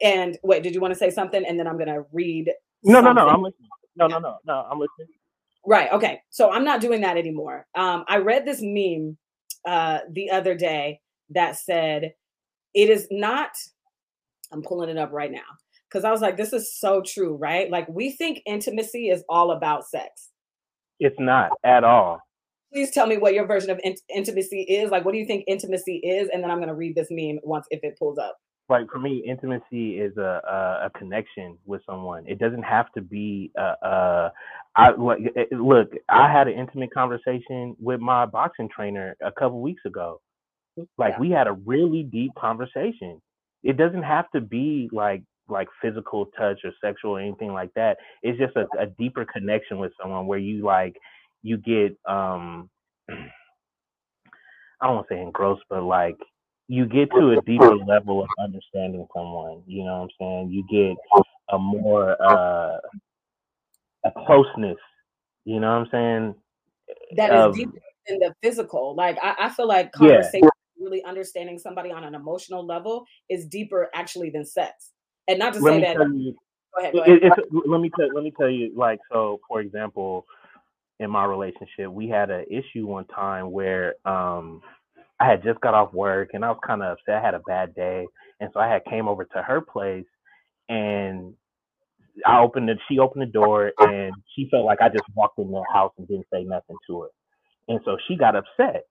[0.00, 2.50] And wait, did you want to say something and then I'm going to read
[2.84, 3.28] no, no, no.
[3.28, 3.68] I'm listening.
[3.96, 4.66] No, no, no, no.
[4.70, 5.08] I'm listening.
[5.66, 5.90] Right.
[5.92, 6.20] Okay.
[6.30, 7.66] So I'm not doing that anymore.
[7.74, 9.16] Um, I read this meme
[9.66, 11.00] uh, the other day
[11.30, 12.12] that said,
[12.74, 13.50] it is not,
[14.52, 15.40] I'm pulling it up right now
[15.88, 17.70] because I was like, this is so true, right?
[17.70, 20.30] Like, we think intimacy is all about sex.
[21.00, 22.20] It's not at all.
[22.72, 24.90] Please tell me what your version of int- intimacy is.
[24.90, 26.28] Like, what do you think intimacy is?
[26.32, 28.36] And then I'm going to read this meme once if it pulls up.
[28.68, 32.24] Like for me, intimacy is a a, a connection with someone.
[32.26, 33.74] It doesn't have to be a.
[33.82, 34.32] a
[34.76, 35.92] I like it- it- look.
[36.08, 40.20] I had an intimate conversation with my boxing trainer a couple weeks ago.
[40.98, 41.20] Like Yeah.
[41.20, 43.20] we had a really deep conversation.
[43.62, 47.98] It doesn't have to be like like physical touch or sexual or anything like that.
[48.22, 50.96] It's just a, a deeper connection with someone where you like
[51.42, 52.70] you get um
[53.10, 56.16] I don't want to say engrossed, but like
[56.68, 59.62] you get to a deeper level of understanding someone.
[59.66, 60.50] You know what I'm saying?
[60.50, 60.96] You get
[61.52, 62.78] a more uh,
[64.04, 64.78] a closeness.
[65.44, 66.34] You know what I'm saying?
[67.16, 67.72] That is Of- deeper
[68.08, 68.94] than the physical.
[68.94, 70.08] Like I, I feel like Yeah.
[70.08, 70.48] conversation,
[70.78, 74.90] really understanding somebody on an emotional level, is deeper actually than sex.
[75.28, 75.96] And not to Let say that.
[75.96, 76.36] you.
[76.74, 76.94] Go ahead.
[76.94, 77.18] Go ahead.
[77.22, 77.32] It,
[77.66, 80.26] let me tell let me tell you like so for example
[81.00, 84.60] in my relationship we had an issue one time where um
[85.24, 87.40] I had just got off work and I was kind of upset I had a
[87.40, 88.06] bad day
[88.40, 90.06] and so I had came over to her place
[90.68, 91.34] and
[92.26, 95.50] I opened it she opened the door and she felt like I just walked in
[95.50, 97.08] the house and didn't say nothing to her
[97.68, 98.84] and so she got upset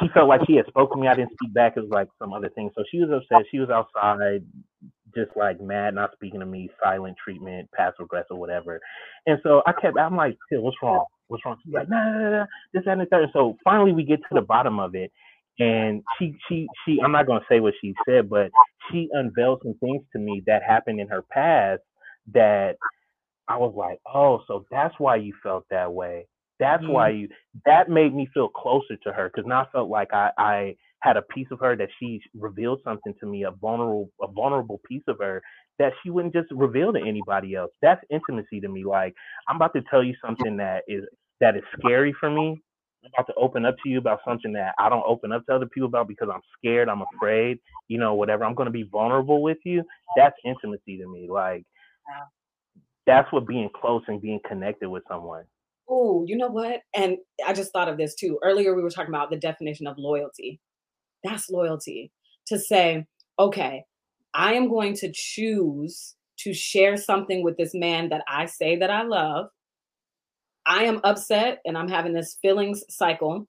[0.00, 1.08] she felt like she had spoken to me.
[1.08, 1.74] I didn't speak back.
[1.76, 2.70] It was like some other thing.
[2.76, 3.46] So she was upset.
[3.50, 4.44] She was outside,
[5.16, 8.80] just like mad, not speaking to me, silent treatment, passive aggressive, whatever.
[9.26, 11.06] And so I kept, I'm like, what's wrong?
[11.28, 11.56] What's wrong?
[11.64, 13.30] She's like, nah, nah, nah, this, that, and the third.
[13.32, 15.12] So finally we get to the bottom of it.
[15.60, 18.50] And she, she, she, I'm not to say what she said, but
[18.90, 21.82] she unveiled some things to me that happened in her past
[22.32, 22.76] that
[23.48, 26.26] I was like, oh, so that's why you felt that way.
[26.58, 26.92] That's mm-hmm.
[26.92, 27.28] why you,
[27.66, 31.16] that made me feel closer to her because now I felt like I, I had
[31.16, 35.04] a piece of her that she revealed something to me, a vulnerable, a vulnerable piece
[35.06, 35.42] of her
[35.78, 37.70] that she wouldn't just reveal to anybody else.
[37.82, 38.84] That's intimacy to me.
[38.84, 39.14] Like
[39.48, 41.04] I'm about to tell you something that is
[41.40, 42.60] that is scary for me.
[43.04, 45.54] I'm about to open up to you about something that I don't open up to
[45.54, 48.44] other people about because I'm scared, I'm afraid, you know, whatever.
[48.44, 49.84] I'm going to be vulnerable with you.
[50.16, 51.28] That's intimacy to me.
[51.30, 51.64] Like
[53.06, 55.44] that's what being close and being connected with someone.
[55.88, 56.82] Oh, you know what?
[56.94, 57.16] And
[57.46, 58.38] I just thought of this too.
[58.42, 60.60] Earlier, we were talking about the definition of loyalty.
[61.24, 62.12] That's loyalty
[62.46, 63.06] to say,
[63.38, 63.84] okay,
[64.34, 68.90] I am going to choose to share something with this man that I say that
[68.90, 69.46] I love.
[70.66, 73.48] I am upset and I'm having this feelings cycle,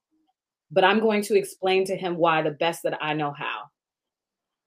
[0.72, 3.64] but I'm going to explain to him why the best that I know how.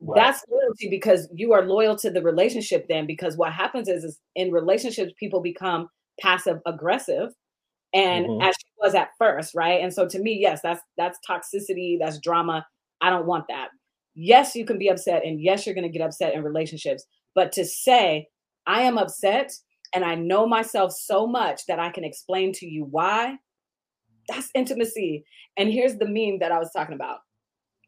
[0.01, 0.17] Right.
[0.17, 4.19] That's loyalty because you are loyal to the relationship then because what happens is, is
[4.35, 5.89] in relationships people become
[6.21, 7.31] passive aggressive
[7.95, 8.43] and Mhm.
[8.43, 9.81] as she was at first, right?
[9.83, 12.67] And so to me, yes, that's that's toxicity, that's drama.
[13.01, 13.71] I don't want that.
[14.15, 17.53] Yes, you can be upset and yes, you're going to get upset in relationships, but
[17.53, 18.29] to say
[18.67, 19.53] I am upset
[19.95, 23.39] and I know myself so much that I can explain to you why,
[24.29, 25.25] that's intimacy.
[25.57, 27.21] And here's the meme that I was talking about.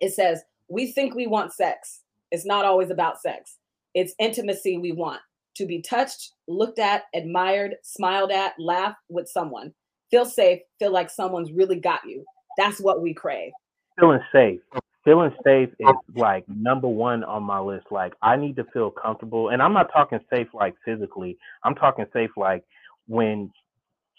[0.01, 2.03] It says, "We think we want sex.
[2.31, 3.59] It's not always about sex.
[3.95, 5.21] It's intimacy we want.
[5.57, 9.73] To be touched, looked at, admired, smiled at, laugh with someone.
[10.15, 12.25] Feel safe, feel like someone's really got you.
[12.57, 13.51] That's what we crave.
[13.99, 14.61] feeling safe.
[15.05, 17.87] Feeling safe is like number one on my list.
[17.91, 21.37] Like I need to feel comfortable, and I'm not talking safe like physically.
[21.65, 22.63] I'm talking safe like
[23.09, 23.51] when,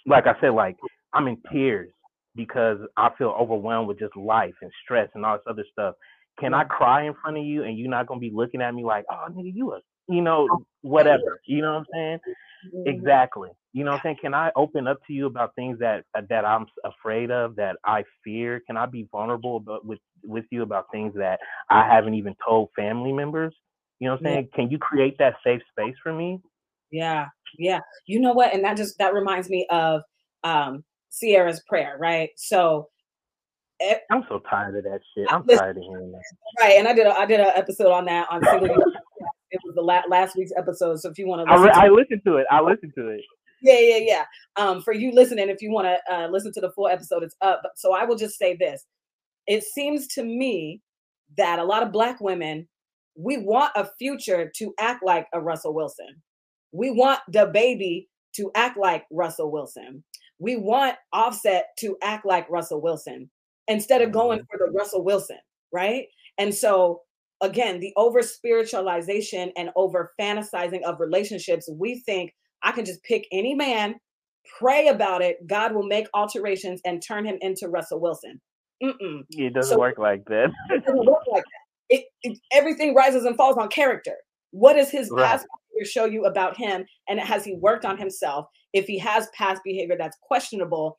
[0.06, 0.76] like I said, like
[1.14, 1.91] I'm in tears
[2.36, 5.96] because I feel overwhelmed with just life and stress and all this other stuff.
[6.41, 8.84] Can I cry in front of you and you're not gonna be looking at me
[8.84, 10.47] like, oh nigga, you a, you know,
[10.82, 11.39] whatever.
[11.45, 12.20] You know what I'm saying?
[12.86, 13.49] Exactly.
[13.74, 14.18] You know what I'm saying?
[14.22, 18.03] Can I open up to you about things that that I'm afraid of, that I
[18.24, 18.62] fear?
[18.66, 21.39] Can I be vulnerable about, with with you about things that
[21.70, 23.53] I haven't even told family members?
[23.99, 24.32] You know what I'm Yeah.
[24.34, 24.49] saying?
[24.56, 26.41] Can you create that safe space for me?
[26.91, 27.28] Yeah,
[27.58, 27.80] yeah.
[28.08, 28.53] You know what?
[28.53, 30.01] And that just that reminds me of
[30.43, 32.30] um Ciara's prayer, right?
[32.38, 32.89] So
[33.82, 35.28] eh, I'm so tired of that shit.
[35.32, 36.22] I'm Listen, tired of hearing that.
[36.62, 38.86] right, and I did a, I did an episode on that on single.
[39.76, 39.84] Use.
[39.84, 40.99] it was the la- last week's episode.
[40.99, 42.47] So if you want to I, listen, re- to I listened to it.
[42.51, 43.21] I listened to it.
[43.61, 44.26] yeah, yeah, yeah.
[44.55, 47.36] Um, for you listening, if you want to uh, listen to the full episode, it's
[47.41, 47.61] up.
[47.76, 48.86] So I will just say this:
[49.47, 50.82] it seems to me
[51.38, 52.67] that a lot of Black women
[53.15, 56.21] we want a future to act like a Russell Wilson.
[56.71, 60.03] We want DaBaby to act like Russell Wilson.
[60.39, 63.30] We want Offset to act like Russell Wilson
[63.67, 65.39] instead of going for the Russell Wilson,
[65.71, 66.07] right?
[66.38, 67.01] And so
[67.42, 72.34] again, the over spiritualization and over fantasizing of relationships, we think
[72.64, 73.96] I can just pick any man,
[74.60, 78.42] pray about it, God will make alterations and turn him into Russell Wilson.
[78.84, 79.24] Mm-mm.
[79.32, 80.52] It doesn't So- work like that.
[80.72, 81.96] It doesn't work like that.
[81.98, 84.16] It, it- everything rises and falls on character.
[84.52, 85.26] What does his Right.
[85.26, 88.48] past behavior show you about him, and has he worked on himself?
[88.74, 90.98] If he has past behavior that's questionable,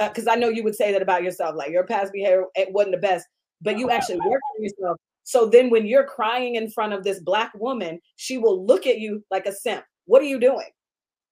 [0.00, 2.72] because uh, I know you would say that about yourself, like your past behavior it
[2.72, 3.26] wasn't the best,
[3.60, 4.96] but you actually worked on yourself.
[5.24, 8.98] So then, when you're crying in front of this black woman, she will look at
[8.98, 9.84] you like a simp.
[10.06, 10.68] What are you doing?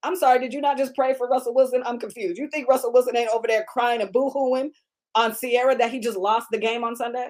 [0.02, 1.82] I'm sorry, did you not just pray for Russell Wilson?
[1.86, 2.38] I'm confused.
[2.38, 4.72] You think Russell Wilson ain't over there crying and boo-hooing
[5.14, 7.28] on Ciara that he just lost the game on Sunday?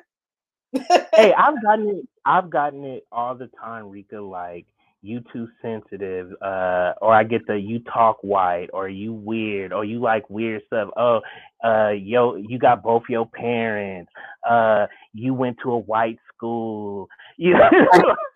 [1.14, 2.08] hey, I've gotten it.
[2.24, 4.20] I've gotten it all the time, Rika.
[4.20, 4.66] Like
[5.02, 9.84] you too sensitive, uh, or I get the you talk white, or you weird, or
[9.84, 10.88] you like weird stuff.
[10.96, 11.20] Oh,
[11.62, 14.10] uh, yo, you got both your parents.
[14.48, 17.08] Uh, you went to a white school.
[17.38, 17.70] You know,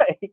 [0.01, 0.33] like,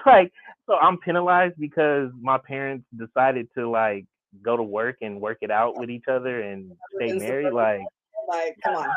[0.06, 0.32] like,
[0.68, 4.04] so I'm penalized because my parents decided to like
[4.42, 7.52] go to work and work it out with each other and stay married.
[7.52, 7.80] Like,
[8.28, 8.88] like, come on.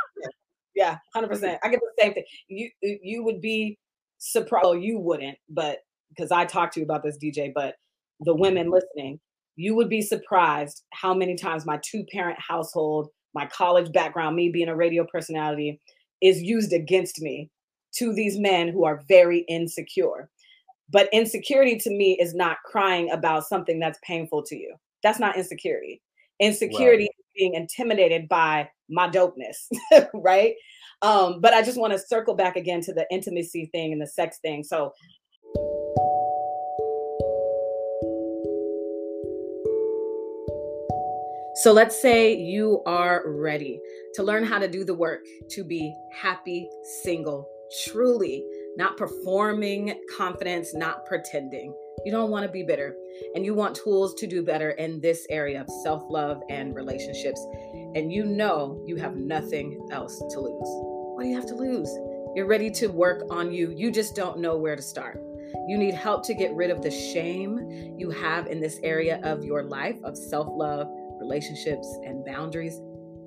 [0.75, 1.59] Yeah, hundred percent.
[1.63, 2.23] I get the same thing.
[2.47, 3.77] You you would be
[4.17, 4.65] surprised.
[4.65, 5.77] Well, you wouldn't, but
[6.09, 7.53] because I talked to you about this, DJ.
[7.53, 7.75] But
[8.21, 9.19] the women listening,
[9.55, 14.49] you would be surprised how many times my two parent household, my college background, me
[14.49, 15.79] being a radio personality,
[16.21, 17.49] is used against me
[17.95, 20.29] to these men who are very insecure.
[20.91, 24.75] But insecurity to me is not crying about something that's painful to you.
[25.03, 26.01] That's not insecurity.
[26.39, 29.69] Insecurity is being intimidated by my dopeness,
[30.13, 30.55] right?
[31.01, 34.07] Um, but I just want to circle back again to the intimacy thing and the
[34.07, 34.63] sex thing.
[34.63, 34.93] So
[41.63, 43.81] So let's say you are ready
[44.13, 46.69] to learn how to do the work to be happy,
[47.03, 47.49] single,
[47.85, 48.45] truly,
[48.77, 51.75] not performing confidence, not pretending.
[52.05, 52.95] You don't want to be bitter
[53.35, 57.45] and you want tools to do better in this area of self love and relationships.
[57.93, 60.69] And you know you have nothing else to lose.
[61.15, 61.89] What do you have to lose?
[62.35, 63.73] You're ready to work on you.
[63.75, 65.19] You just don't know where to start.
[65.67, 69.43] You need help to get rid of the shame you have in this area of
[69.43, 70.87] your life of self love,
[71.29, 72.77] relationships, and boundaries.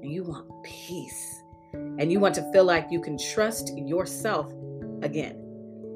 [0.03, 1.43] And you want peace.
[1.73, 4.53] And you want to feel like you can trust yourself
[5.03, 5.39] again.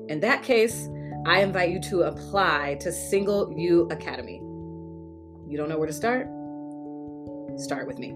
[0.09, 0.89] In that case,
[1.27, 4.37] I invite you to apply to Single You Academy.
[5.49, 6.29] You don't know where to start?
[7.59, 8.15] Start with me.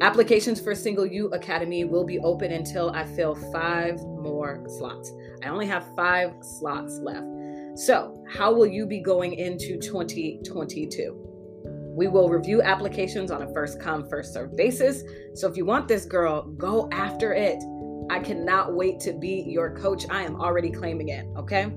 [0.00, 5.12] Applications for Single You Academy will be open until I fill five more slots.
[5.44, 7.26] I only have five slots left.
[7.76, 11.27] So, how will you be going into 2022?
[11.98, 15.02] We will review applications on a first come, first serve basis.
[15.34, 17.60] So, if you want this girl, go after it.
[18.08, 20.04] I cannot wait to be your coach.
[20.08, 21.26] I am already claiming it.
[21.36, 21.72] Okay.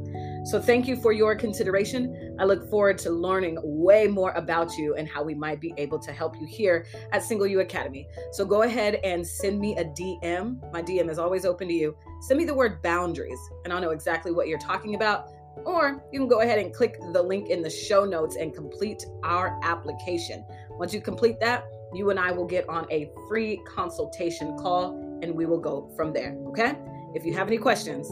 [0.46, 2.36] So thank you for your consideration.
[2.40, 6.00] I look forward to learning way more about you and how we might be able
[6.00, 8.08] to help you here at Single You Academy.
[8.32, 10.72] So go ahead and send me a DM.
[10.72, 11.98] My DM is always open to you.
[12.22, 15.30] Send me the word boundaries, and I'll know exactly what you're talking about.
[15.66, 19.06] Or you can go ahead and click the link in the show notes and complete
[19.24, 20.46] our application.
[20.72, 25.36] Once you complete that, you and I will get on a free consultation call and
[25.36, 26.36] we will go from there.
[26.48, 26.76] Okay?
[27.14, 28.08] If you have any questions,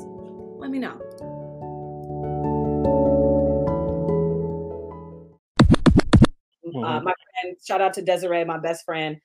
[0.60, 1.00] let me know.
[6.66, 6.84] Mm-hmm.
[6.84, 9.18] Uh, my friend, shout out to Desiree, my best friend.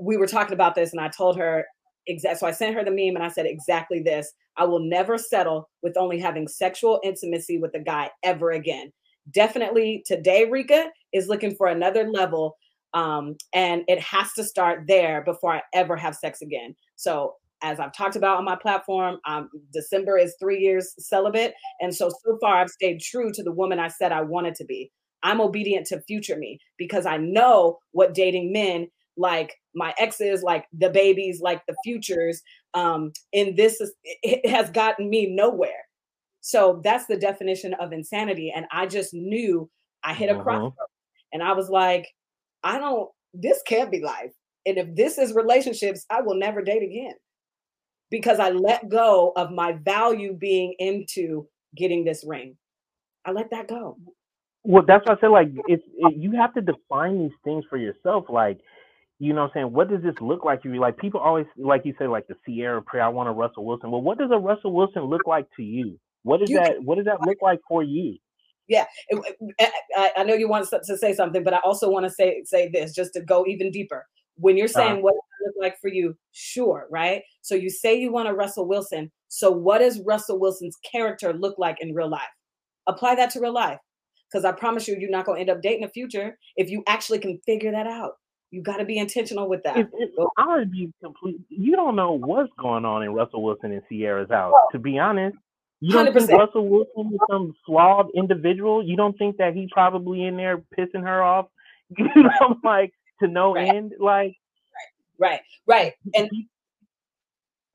[0.00, 1.66] We were talking about this, and I told her
[2.06, 2.38] exactly.
[2.38, 5.68] So I sent her the meme, and I said exactly this: I will never settle
[5.82, 8.92] with only having sexual intimacy with a guy ever again.
[9.32, 12.56] Definitely today, Rika is looking for another level,
[12.94, 16.74] um, and it has to start there before I ever have sex again.
[16.96, 21.54] So as I've talked about on my platform, um, December is three years celibate.
[21.80, 24.64] And so, so far, I've stayed true to the woman I said I wanted to
[24.64, 24.90] be.
[25.22, 30.66] I'm obedient to future me because I know what dating men like my exes, like
[30.72, 32.42] the babies, like the futures,
[32.74, 35.86] um, in this is, it has gotten me nowhere.
[36.40, 38.52] So that's the definition of insanity.
[38.54, 39.70] And I just knew
[40.02, 40.42] I hit a uh-huh.
[40.42, 40.72] crossroad
[41.32, 42.08] and I was like,
[42.62, 44.32] I don't, this can't be life.
[44.66, 47.14] And if this is relationships, I will never date again
[48.10, 52.56] because I let go of my value being into getting this ring.
[53.24, 53.96] I let that go.
[54.64, 55.28] Well, that's what I said.
[55.28, 58.26] Like, it's it, you have to define these things for yourself.
[58.28, 58.60] Like,
[59.22, 60.80] you know, what I'm saying, what does this look like to you?
[60.80, 63.04] Like, people always, like you say, like the Ciara prayer.
[63.04, 63.92] I want a Russell Wilson.
[63.92, 65.96] Well, what does a Russell Wilson look like to you?
[66.24, 66.74] What does you that?
[66.74, 68.18] Can, what does that look like for you?
[68.66, 68.84] Yeah,
[69.96, 72.68] I, I know you want to say something, but I also want to say say
[72.68, 74.06] this just to go even deeper.
[74.38, 77.22] When you're saying uh, what does it look like for you, sure, right?
[77.42, 79.12] So you say you want a Russell Wilson.
[79.28, 82.22] So what does Russell Wilson's character look like in real life?
[82.88, 83.78] Apply that to real life
[84.32, 86.82] because I promise you, you're not going to end up dating a future if you
[86.88, 88.14] actually can figure that out.
[88.52, 89.78] You got to be intentional with that.
[89.78, 91.40] It, it, I would be complete.
[91.48, 94.52] You don't know what's going on in Russell Wilson and Ciara's house.
[94.72, 95.38] To be honest,
[95.80, 96.26] you don't 100%.
[96.26, 98.84] think Russell Wilson is some flawed individual?
[98.84, 101.46] You don't think that he's probably in there pissing her off?
[101.98, 103.68] You know, like to no right.
[103.68, 104.34] end, like
[105.18, 106.40] right, right, and mm-hmm.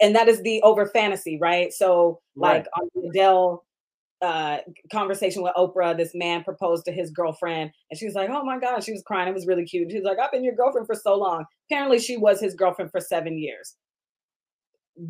[0.02, 1.72] and that is the over fantasy, right?
[1.72, 2.68] So, like right.
[2.82, 3.64] on the Adele
[4.22, 4.58] uh,
[4.92, 8.60] conversation with Oprah, this man proposed to his girlfriend, and she was like, "Oh my
[8.60, 9.28] god," she was crying.
[9.28, 9.92] It was really cute.
[9.92, 12.92] She was like, "I've been your girlfriend for so long." Apparently, she was his girlfriend
[12.92, 13.76] for seven years.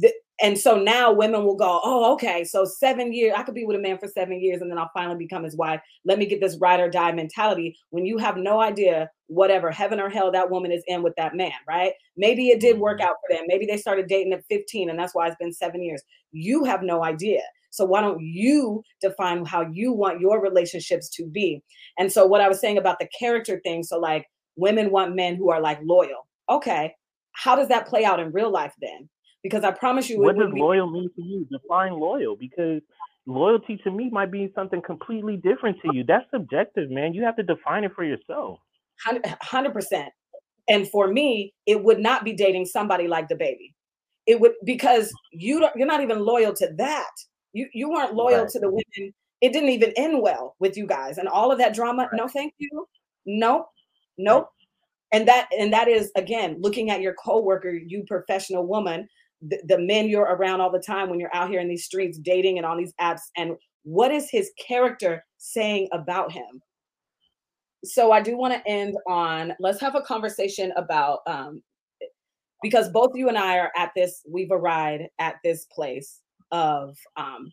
[0.01, 3.65] th- and so now women will go, oh, okay, so seven years, I could be
[3.65, 5.81] with a man for seven years and then I'll finally become his wife.
[6.05, 9.99] Let me get this ride or die mentality when you have no idea whatever heaven
[9.99, 11.93] or hell that woman is in with that man, right?
[12.17, 13.07] Maybe it did work Mm-hmm.
[13.09, 13.45] out for them.
[13.47, 16.03] Maybe they started dating at 15 and that's why it's been seven years.
[16.31, 17.41] You have no idea.
[17.69, 21.61] So why don't you define how you want your relationships to be?
[21.97, 25.35] And so what I was saying about the character thing, so like women want men
[25.35, 26.27] who are like loyal.
[26.49, 26.93] Okay,
[27.33, 29.09] how does that play out in real life then?
[29.43, 31.47] Because I promise you, what does be loyal mean to you?
[31.51, 32.81] Define loyal because
[33.25, 36.03] loyalty to me might be something completely different to you.
[36.03, 37.13] That's subjective, man.
[37.13, 38.59] You have to define it for yourself.
[39.41, 40.09] hundred percent.
[40.69, 43.73] And for me, it would not be dating somebody like DaBaby.
[44.25, 45.73] It would because you don't.
[45.75, 47.11] You're not even loyal to that.
[47.57, 48.49] You you weren't loyal Right.
[48.49, 49.13] to the women.
[49.41, 52.09] It didn't even end well with you guys, and all of that drama.
[52.13, 52.87] No, thank you.
[53.25, 53.67] Nope,
[54.17, 54.49] nope.
[55.11, 59.07] And that and that is again looking at your coworker, you professional woman,
[59.41, 62.17] the, the men you're around all the time when you're out here in these streets
[62.19, 66.61] dating and on these apps, and what is his character saying about him?
[67.85, 71.61] so I do want to end on let's have a conversation about um
[72.63, 76.21] because both you and I are at this we've arrived at this place
[76.51, 77.51] of um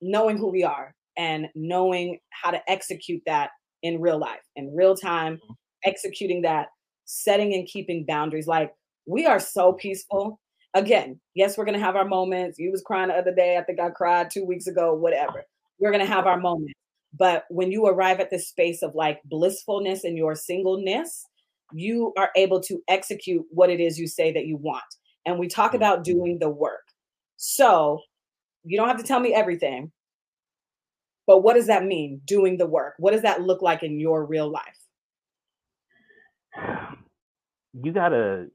[0.00, 3.50] knowing who we are and knowing how to execute that
[3.82, 5.38] in real life in real time
[5.84, 6.68] executing that
[7.06, 8.72] setting and keeping boundaries like
[9.06, 10.38] we are so peaceful.
[10.74, 12.58] Again yes we're going to have our moments.
[12.58, 15.44] You was crying the other day i think i cried 2 weeks ago whatever.
[15.78, 16.74] We're going to have our moments.
[17.18, 21.24] But when you arrive at this space of like blissfulness in your singleness,
[21.72, 24.84] you are able to execute what it is you say that you want.
[25.26, 26.84] And we talk about doing the work.
[27.36, 28.00] So
[28.64, 29.92] you don't have to tell me everything,
[31.26, 32.94] but what does that mean, doing the work?
[32.98, 34.78] What does that look like in your real life?
[37.72, 38.48] You gotta.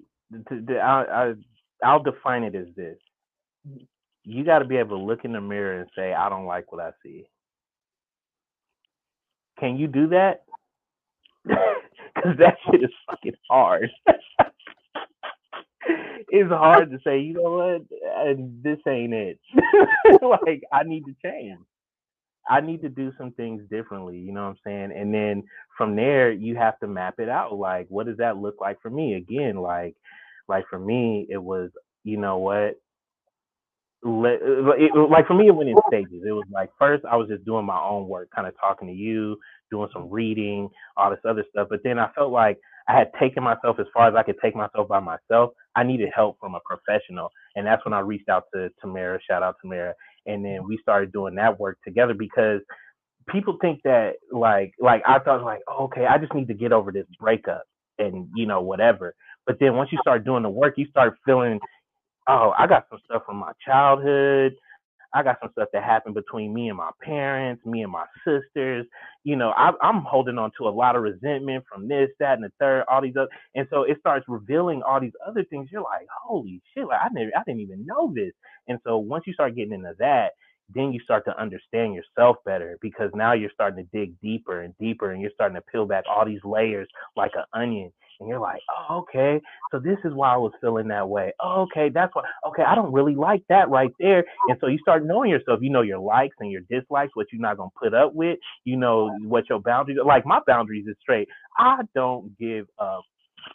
[0.70, 1.34] I, I,
[1.82, 2.97] I'll define it as this:
[4.26, 6.72] you got to be able to look in the mirror and say, "I don't like
[6.74, 7.26] what I see."
[9.60, 10.43] Can you do that?
[12.16, 13.89] Because that shit is fucking hard.
[16.29, 19.39] it's hard to say, you know what, and this ain't it.
[20.21, 21.59] like I need to change.
[22.49, 24.91] I need to do some things differently, you know what I'm saying?
[24.99, 25.43] And then
[25.77, 27.55] from there you have to map it out.
[27.55, 29.15] Like, what does that look like for me?
[29.15, 29.95] Again, like
[30.47, 31.71] like for me, it was,
[32.03, 32.79] you know what?
[34.03, 36.23] Let, it, like for me, it went in stages.
[36.27, 38.93] It was like first I was just doing my own work, kind of talking to
[38.93, 39.38] you,
[39.71, 41.67] doing some reading, all this other stuff.
[41.71, 42.59] But then I felt like
[42.89, 45.51] I had taken myself as far as I could take myself by myself.
[45.75, 49.19] I needed help from a professional, and that's when I reached out to Tamara.
[49.29, 49.93] Shout out Tamara,
[50.27, 52.61] and then we started doing that work together because
[53.29, 56.73] people think that like like I thought like oh, okay, I just need to get
[56.73, 57.63] over this breakup
[57.99, 59.15] and you know whatever.
[59.47, 61.59] But then once you start doing the work, you start feeling
[62.27, 64.53] oh, I got some stuff from my childhood.
[65.16, 68.86] I got some stuff that happened between me and my parents, me and my sisters.
[69.24, 72.43] You know, I, I'm holding on to a lot of resentment from this, that, and
[72.43, 75.70] the third, all these other, and so it starts revealing all these other things.
[75.72, 76.86] You're like, holy shit!
[76.86, 78.34] Like I never, I didn't even know this.
[78.68, 80.32] And so once you start getting into that,
[80.74, 84.74] then you start to understand yourself better because now you're starting to dig deeper and
[84.80, 88.39] deeper, and you're starting to peel back all these layers like an onion and you're
[88.39, 89.41] like, oh, okay,
[89.72, 91.34] so this is why I was feeling that way.
[91.41, 92.24] Oh, okay, that's why.
[92.49, 94.26] Okay, I don't really like that right there.
[94.47, 95.59] And so you start knowing yourself.
[95.61, 98.39] You know your likes and your dislikes, what you're not gonna put up with.
[98.66, 100.05] You know what your boundaries are.
[100.05, 101.30] Like my boundaries is straight.
[101.57, 103.03] I don't give up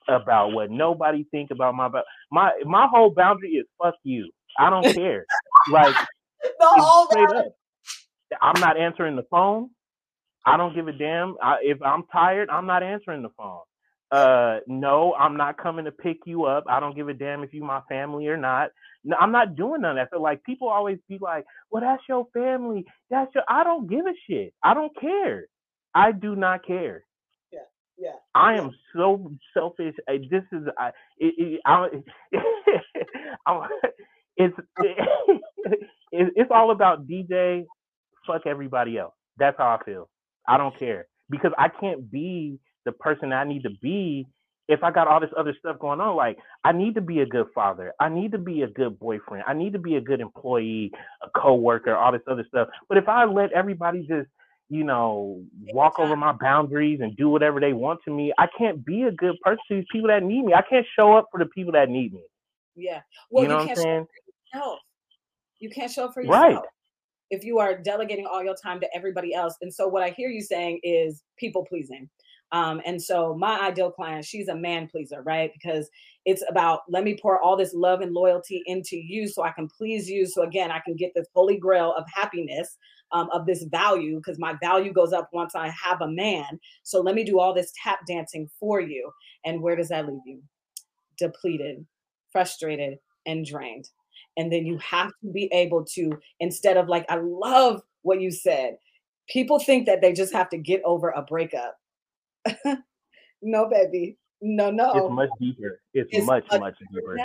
[0.08, 1.88] about what nobody think about my
[2.30, 4.30] my my whole boundary is fuck you.
[4.58, 5.26] I don't care.
[5.66, 5.96] like
[6.44, 7.46] The whole straight up.
[8.42, 9.70] I'm not answering the phone.
[10.46, 11.36] I don't give a damn.
[11.42, 13.60] I, if I'm tired, I'm not answering the phone.
[14.10, 16.64] Uh, no, I'm not coming to pick you up.
[16.68, 18.70] I don't give a damn if you my family or not.
[19.04, 20.16] No, I'm not doing none of that.
[20.16, 22.86] So like people always be like, "Well, that's your family.
[23.10, 24.54] That's your." I don't give a shit.
[24.64, 25.46] I don't care.
[25.94, 27.04] I do not care.
[27.52, 27.60] yeah.
[27.98, 28.12] Yeah.
[28.34, 29.94] I am so selfish.
[30.08, 30.90] Uh, This is I.
[31.18, 31.88] It, it, I
[33.46, 33.68] I'm,
[34.36, 37.66] it's it, it's all about DJ.
[38.26, 39.14] Fuck everybody else.
[39.38, 40.08] That's how I feel.
[40.48, 44.26] I don't care because I can't be the person I need to be
[44.68, 46.16] if I got all this other stuff going on.
[46.16, 47.92] Like I need to be a good father.
[48.00, 49.44] I need to be a good boyfriend.
[49.46, 52.68] I need to be a good employee, a coworker, all this other stuff.
[52.88, 54.28] But if I let everybody just
[54.70, 58.32] you know, walk over my boundaries and do whatever they want to me.
[58.38, 60.54] I can't be a good person to these people that need me.
[60.54, 62.22] I can't show up for the people that need me.
[62.76, 63.00] Yeah.
[63.30, 64.00] Well, you know you what I'm can't show saying?
[64.02, 64.78] up for yourself.
[65.58, 66.42] You can't show up for yourself.
[66.42, 66.58] Right.
[67.30, 69.56] If you are delegating all your time to everybody else.
[69.60, 72.08] And so what I hear you saying is people pleasing.
[72.52, 75.52] Um, and so my ideal client, she's a man pleaser, right?
[75.52, 75.88] Because
[76.24, 79.68] it's about let me pour all this love and loyalty into you so I can
[79.68, 80.26] please you.
[80.26, 82.76] So again, I can get this holy grail of happiness,
[83.12, 86.58] um, of this value, because my value goes up once I have a man.
[86.82, 89.10] So let me do all this tap dancing for you.
[89.44, 90.42] And where does that leave you?
[91.18, 91.86] Depleted,
[92.32, 93.88] frustrated, and drained.
[94.36, 98.30] And then you have to be able to, instead of like, I love what you
[98.30, 98.76] said.
[99.28, 101.76] People think that they just have to get over a breakup.
[103.42, 104.16] no, baby.
[104.40, 104.92] No, no.
[104.94, 105.80] It's much deeper.
[105.92, 107.16] It's, it's much, much, much deeper.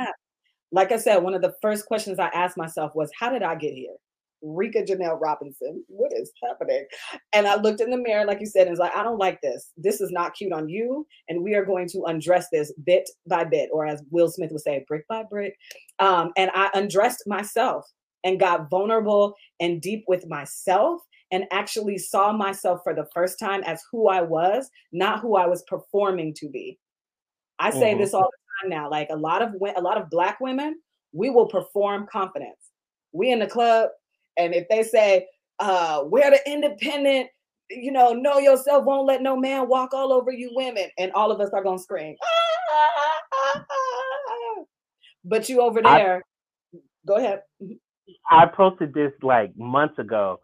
[0.71, 3.55] Like I said, one of the first questions I asked myself was, How did I
[3.55, 3.95] get here?
[4.41, 6.85] Rika Janelle Robinson, what is happening?
[7.33, 9.41] And I looked in the mirror, like you said, and was like, I don't like
[9.41, 9.71] this.
[9.77, 11.07] This is not cute on you.
[11.29, 14.61] And we are going to undress this bit by bit, or as Will Smith would
[14.61, 15.57] say, brick by brick.
[15.99, 17.85] Um, and I undressed myself
[18.23, 21.01] and got vulnerable and deep with myself
[21.31, 25.47] and actually saw myself for the first time as who I was, not who I
[25.47, 26.79] was performing to be.
[27.59, 28.01] I say mm-hmm.
[28.01, 28.89] this all the time now.
[28.89, 30.79] Like a lot of a lot of black women,
[31.13, 32.71] we will perform confidence.
[33.11, 33.89] We in the club,
[34.37, 35.27] and if they say,
[35.59, 37.29] uh, we're the independent,
[37.69, 41.31] you know, know yourself, won't let no man walk all over you women, and all
[41.31, 42.15] of us are gonna scream.
[45.23, 46.23] but you over there,
[46.73, 47.41] I, go ahead.
[47.63, 47.73] Mm-hmm.
[48.29, 50.39] I posted this like months ago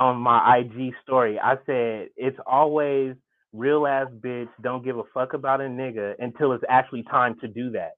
[0.00, 1.38] on my IG story.
[1.38, 3.14] I said it's always
[3.52, 7.48] real ass bitch don't give a fuck about a nigga until it's actually time to
[7.48, 7.92] do that,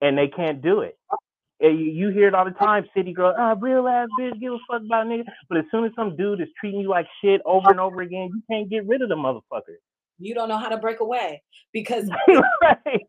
[0.00, 0.96] and they can't do it.
[1.62, 4.58] And you, hear it all the time, city girl, ah, real ass bitch, give a
[4.70, 5.24] fuck about a nigga.
[5.48, 8.30] But as soon as some dude is treating you like shit over and over again,
[8.32, 9.76] you can't get rid of the motherfucker.
[10.18, 11.42] You don't know how to break away
[11.72, 12.08] because
[12.62, 13.00] right.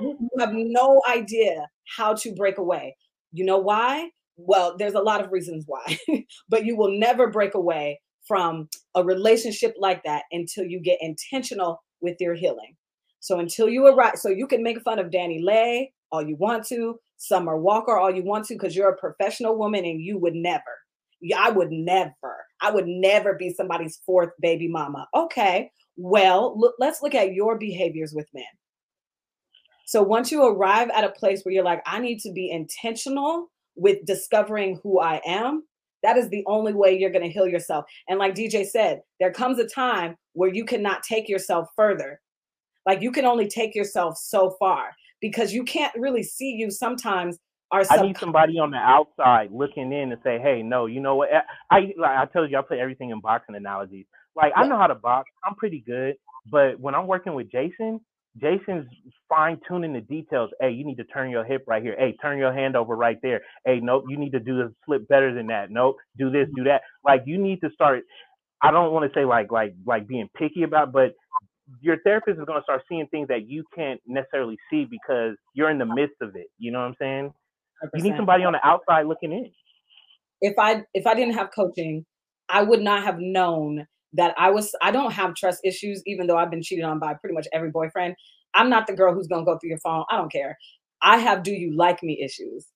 [0.00, 1.66] you have no idea
[1.96, 2.96] how to break away.
[3.32, 4.10] You know why?
[4.36, 5.98] Well, there's a lot of reasons why,
[6.48, 11.82] but you will never break away from a relationship like that until you get intentional
[12.00, 12.76] with your healing.
[13.20, 16.98] So until you arrive, so you can make fun of DaniLeigh all you want to,
[17.16, 20.62] Summer Walker all you want to, because you're a professional woman and you would never.
[21.36, 22.44] I would never.
[22.60, 25.06] I would never be somebody's fourth baby mama.
[25.14, 28.44] Okay, well, look, let's look at your behaviors with men.
[29.86, 33.50] So once you arrive at a place where you're like, I need to be intentional
[33.76, 35.64] with discovering who I am,
[36.02, 37.86] that is the only way you're going to heal yourself.
[38.08, 42.20] And like DJ said, there comes a time where you cannot take yourself further.
[42.86, 47.38] Like you can only take yourself so far because you can't really see you sometimes
[47.72, 51.16] are I need somebody on the outside looking in and say, "Hey, no, you know
[51.16, 51.30] what?
[51.70, 54.06] I like I told you I put everything in boxing analogies.
[54.36, 55.30] Like I know how to box.
[55.44, 56.16] I'm pretty good,
[56.50, 58.00] but when I'm working with Jason,
[58.40, 58.86] Jason's
[59.28, 60.50] fine tuning the details.
[60.60, 61.94] Hey, you need to turn your hip right here.
[61.98, 63.42] Hey, turn your hand over right there.
[63.64, 65.70] Hey, nope, you need to do the slip better than that.
[65.70, 66.82] Nope, do this, do that.
[67.04, 68.02] Like you need to start.
[68.62, 71.12] I don't want to say like like like being picky about, but
[71.80, 75.70] your therapist is going to start seeing things that you can't necessarily see because you're
[75.70, 76.46] in the midst of it.
[76.58, 77.32] You know what I'm saying?
[77.84, 77.88] 100%.
[77.94, 79.50] You need somebody on the outside looking in.
[80.40, 82.04] If I if I didn't have coaching,
[82.48, 86.36] I would not have known that I was I don't have trust issues, even though
[86.36, 88.14] I've been cheated on by pretty much every boyfriend.
[88.54, 90.04] I'm not the girl who's gonna go through your phone.
[90.10, 90.56] I don't care.
[91.02, 92.66] I have do you like me issues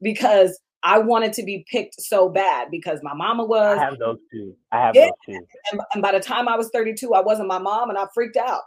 [0.00, 3.78] because I wanted to be picked so bad because my mama was.
[3.78, 4.54] I have those too.
[4.70, 5.06] I have yeah.
[5.06, 5.46] those too.
[5.72, 8.36] And, and, by the time I was 32, I wasn't my mom and I freaked
[8.36, 8.60] out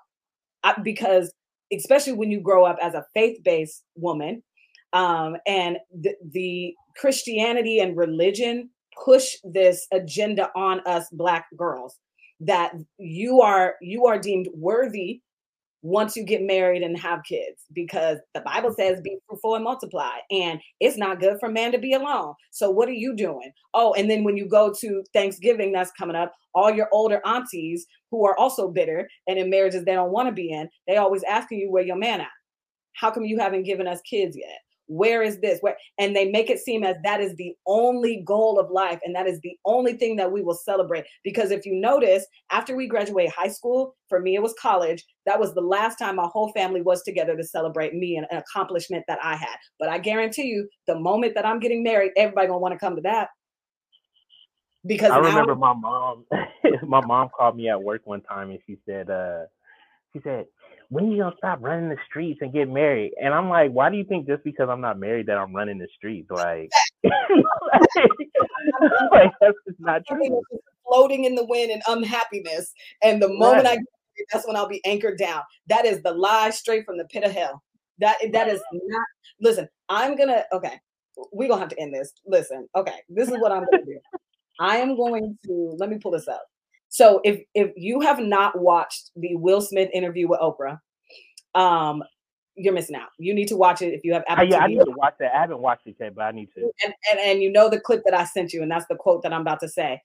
[0.64, 1.32] I, because,
[1.72, 4.44] especially when you grow up as a faith based woman,
[4.92, 8.70] um, and the, the Christianity and religion
[9.04, 11.98] push this agenda on us black girls
[12.40, 15.22] that you are you are deemed worthy
[15.82, 20.18] once you get married and have kids because the bible says be fruitful and multiply
[20.30, 22.34] and it's not good for man to be alone.
[22.52, 23.52] So what are you doing?
[23.74, 27.86] Oh and then when you go to thanksgiving that's coming up all your older aunties
[28.12, 31.24] who are also bitter and in marriages they don't want to be in they always
[31.24, 32.28] asking you where your man at.
[32.94, 34.60] How come you haven't given us kids yet
[34.90, 35.60] where is this?
[35.62, 39.16] Where and they make it seem as that is the only goal of life and
[39.16, 41.06] that is the only thing that we will celebrate.
[41.24, 45.40] Because if you notice after we graduate high school for me it was college that
[45.40, 49.06] was the last time my whole family was together to celebrate me and an accomplishment
[49.08, 49.58] that i had.
[49.80, 52.96] But i guarantee you the moment that i'm getting married everybody gonna want to come
[52.96, 53.30] to that.
[54.86, 56.26] Because i remember my mom
[56.88, 59.44] my mom called me at work one time and she said uh
[60.14, 60.48] she said
[60.90, 63.12] when you gonna stop running the streets and get married?
[63.22, 65.78] And I'm like, why do you think just because I'm not married that I'm running
[65.78, 66.30] the streets?
[66.32, 66.70] Like,
[69.12, 70.42] like that's just not true.
[70.88, 72.74] Floating in the wind and unhappiness.
[73.04, 73.78] And the moment right.
[73.78, 75.42] I that's when I'll be anchored down.
[75.68, 77.64] That is the lie straight from the pit of hell.
[78.00, 79.06] That that is not
[79.40, 80.80] listen, I'm gonna okay.
[81.32, 82.14] We're gonna have to end this.
[82.26, 84.00] Listen, okay, this is what I'm gonna do.
[84.60, 86.46] I am going to let me pull this up.
[86.90, 90.80] So if if you have not watched the Will Smith interview with Oprah,
[91.56, 92.04] um,
[92.56, 93.10] you're missing out.
[93.18, 95.34] You need to watch it if you have Apple yeah, I need to watch that.
[95.36, 96.72] I haven't watched it yet, but I need to.
[96.84, 99.22] and, and and you know the clip that I sent you, and that's the quote
[99.24, 100.02] that I'm about to say.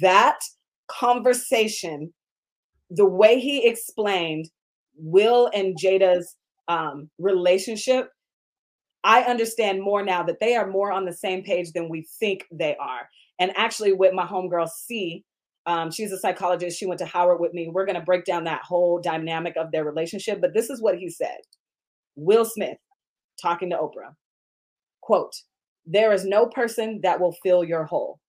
[0.00, 0.38] That
[0.86, 2.12] conversation,
[2.90, 4.48] the way he explained
[4.96, 6.36] Will and Jada's
[6.68, 8.10] um, relationship,
[9.04, 12.46] I understand more now that they are more on the same page than we think
[12.52, 13.08] they are.
[13.38, 15.24] And actually, with my homegirl C,
[15.68, 16.78] um, she's a psychologist.
[16.78, 17.68] She went to Howard with me.
[17.68, 20.40] We're going to break down that whole dynamic of their relationship.
[20.40, 21.38] But this is what he said
[22.16, 22.78] Will Smith
[23.40, 24.14] talking to Oprah
[25.08, 25.34] quote,
[25.86, 28.20] there is no person that will fill your hole.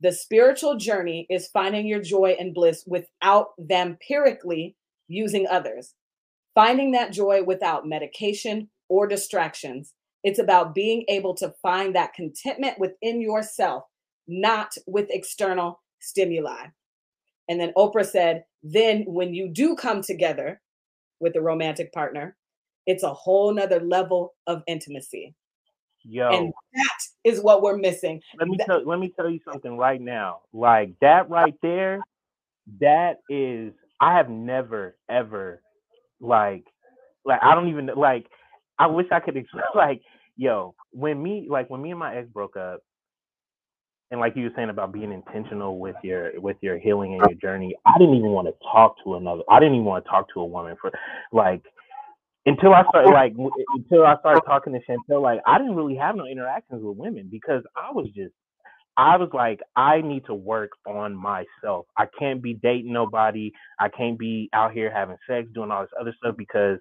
[0.00, 4.76] The spiritual journey is finding your joy and bliss without vampirically
[5.08, 5.94] using others.
[6.54, 9.92] Finding that joy without medication or distractions.
[10.22, 13.82] It's about being able to find that contentment within yourself,
[14.28, 16.66] not with external stimuli.
[17.50, 20.60] And then Oprah said, then when you do come together
[21.18, 22.36] with a romantic partner,
[22.86, 25.34] it's a whole nother level of intimacy.
[26.04, 28.22] Yo, And that is what we're missing.
[28.38, 30.40] let me that- tell let me tell you something right now.
[30.52, 32.00] Like that right there,
[32.80, 35.60] that is I have never ever
[36.20, 36.64] like
[37.24, 38.26] like I don't even like
[38.78, 40.02] I wish I could explain like
[40.36, 42.80] yo when me like when me and my ex broke up
[44.10, 47.36] and like you were saying about being intentional with your with your healing and your
[47.40, 50.32] journey I didn't even want to talk to another I didn't even want to talk
[50.34, 50.92] to a woman for
[51.32, 51.62] like
[52.46, 53.34] until I started like
[53.74, 57.28] until I started talking to Chantel like I didn't really have no interactions with women
[57.30, 58.32] because I was just
[58.96, 61.86] I was like, I need to work on myself.
[61.96, 63.52] I can't be dating nobody.
[63.80, 66.78] I can't be out here having sex, doing all this other stuff because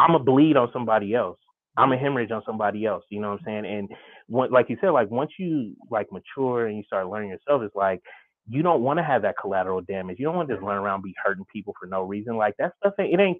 [0.00, 1.38] I'm a bleed on somebody else.
[1.76, 3.04] I'm a hemorrhage on somebody else.
[3.10, 3.66] You know what I'm saying?
[3.66, 3.88] And
[4.28, 7.74] what, like you said, like once you like mature and you start learning yourself, it's
[7.74, 8.00] like
[8.48, 10.18] you don't want to have that collateral damage.
[10.18, 12.36] You don't want to just run around be hurting people for no reason.
[12.36, 13.38] Like that stuff, it ain't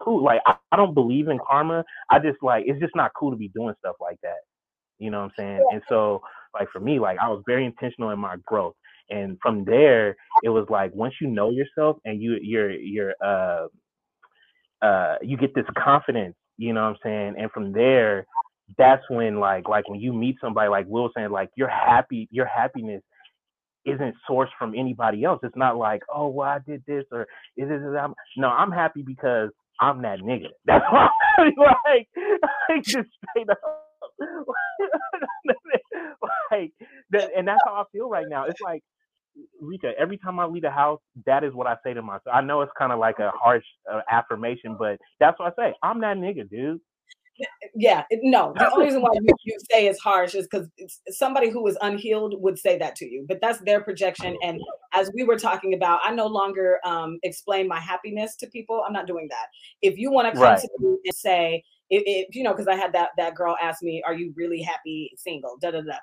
[0.00, 0.22] cool.
[0.22, 1.84] Like I, I don't believe in karma.
[2.10, 4.38] I just like it's just not cool to be doing stuff like that.
[4.98, 5.64] You know what I'm saying?
[5.72, 6.22] And so
[6.54, 8.74] like for me, like I was very intentional in my growth.
[9.10, 13.66] And from there, it was like once you know yourself and you you're you're uh
[14.82, 17.34] uh you get this confidence, you know what I'm saying?
[17.38, 18.26] And from there,
[18.76, 22.46] that's when like like when you meet somebody like Will saying, like your happy your
[22.46, 23.02] happiness
[23.86, 25.40] isn't sourced from anybody else.
[25.42, 27.22] It's not like, oh well I did this or
[27.56, 29.50] is this I'm no, I'm happy because
[29.80, 30.48] I'm that nigga.
[30.66, 31.08] That's why
[31.38, 32.08] I'm like,
[32.68, 33.58] like just straight up.
[36.50, 36.72] like
[37.10, 38.44] that, and that's how I feel right now.
[38.46, 38.82] It's like
[39.60, 42.34] Rika, every time I leave the house, that is what I say to myself.
[42.34, 45.74] I know it's kind of like a harsh uh, affirmation, but that's what I say.
[45.82, 46.80] I'm that nigga, dude.
[47.74, 48.52] Yeah, no.
[48.56, 50.68] The only reason why you, you say it's harsh is because
[51.08, 54.36] somebody who is unhealed would say that to you, but that's their projection.
[54.42, 54.60] And
[54.92, 58.82] as we were talking about, I no longer um, explain my happiness to people.
[58.86, 59.46] I'm not doing that.
[59.82, 60.60] If you want to come Right.
[60.60, 63.82] to me and say, if, if you know, because I had that that girl ask
[63.82, 65.94] me, "Are you really happy single?" Da da da.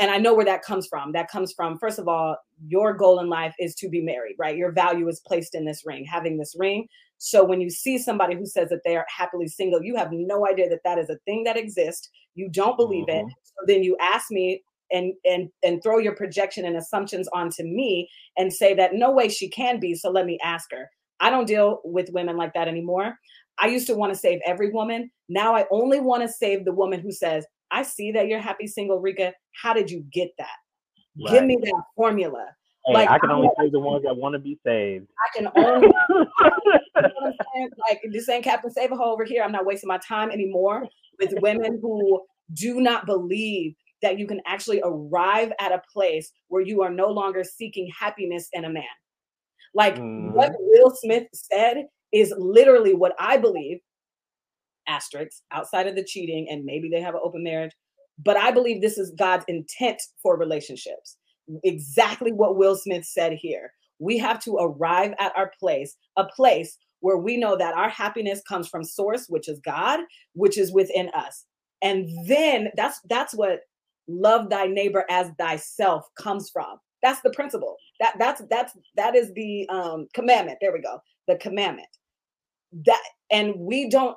[0.00, 1.10] And I know where that comes from.
[1.12, 2.36] That comes from, first of all,
[2.68, 4.56] your goal in life is to be married, right?
[4.56, 6.86] Your value is placed in this ring, having this ring.
[7.18, 10.46] So when you see somebody who says that they are happily single, you have no
[10.46, 12.08] idea that that is a thing that exists.
[12.34, 13.24] You don't believe it.
[13.26, 13.30] Mhm.
[13.42, 18.08] So then you ask me and and and throw your projection and assumptions onto me
[18.36, 19.94] and say that no way she can be.
[19.94, 20.88] So let me ask her.
[21.20, 23.18] I don't deal with women like that anymore.
[23.58, 25.10] I used to want to save every woman.
[25.28, 28.68] Now I only want to save the woman who says, "I see that you're happy
[28.68, 29.34] single, Rika.
[29.60, 30.56] How did you get that?
[31.32, 32.46] Give me that formula.
[32.86, 35.06] Hey, like, I can only say the ones that want to be saved.
[35.18, 37.70] I can only you know what I'm saying?
[37.88, 39.42] Like this ain't Captain Save a Hole over here.
[39.42, 40.86] I'm not wasting my time anymore
[41.18, 42.22] with women who
[42.54, 47.08] do not believe that you can actually arrive at a place where you are no
[47.08, 48.84] longer seeking happiness in a man.
[49.74, 50.58] Like what mm-hmm.
[50.60, 53.78] Will Smith said is literally what I believe.
[54.86, 57.72] Asterisks outside of the cheating, and maybe they have an open marriage,
[58.24, 61.18] but I believe this is God's intent for relationships.
[61.64, 66.76] Exactly what Will Smith said here we have to arrive at our place, a place
[67.00, 70.00] where we know that our happiness comes from source, which is God,
[70.34, 71.44] which is within us.
[71.82, 73.60] And then that's that's what
[74.08, 76.78] love thy neighbor as thyself comes from.
[77.02, 77.76] That's the principle.
[78.00, 80.58] That that's that's that is the um commandment.
[80.60, 81.00] There we go.
[81.28, 81.88] The commandment.
[82.84, 84.16] That and we don't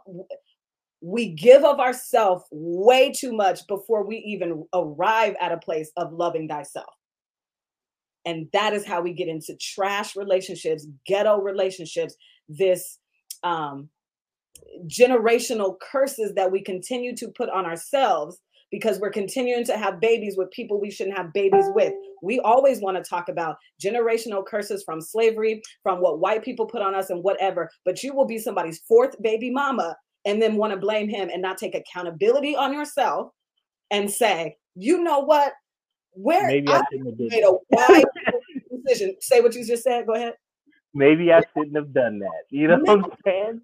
[1.01, 6.13] we give of ourselves way too much before we even arrive at a place of
[6.13, 6.93] loving thyself.
[8.25, 12.15] And that is how we get into trash relationships, ghetto relationships,
[12.47, 12.99] this
[13.43, 13.89] um,
[14.87, 18.39] generational curses that we continue to put on ourselves
[18.71, 21.93] because we're continuing to have babies with people we shouldn't have babies with.
[22.23, 26.81] We always want to talk about generational curses from slavery, from what white people put
[26.81, 30.71] on us and whatever, but you will be somebody's fourth baby mama and then want
[30.71, 33.31] to blame him and not take accountability on yourself
[33.91, 35.51] and say, you know what?
[36.13, 38.03] Where Maybe I shouldn't have made a wise
[38.85, 39.15] decision.
[39.21, 40.05] Say what you just said.
[40.05, 40.33] Go ahead.
[40.93, 42.43] Maybe I shouldn't have done that.
[42.49, 43.61] You know what I'm saying?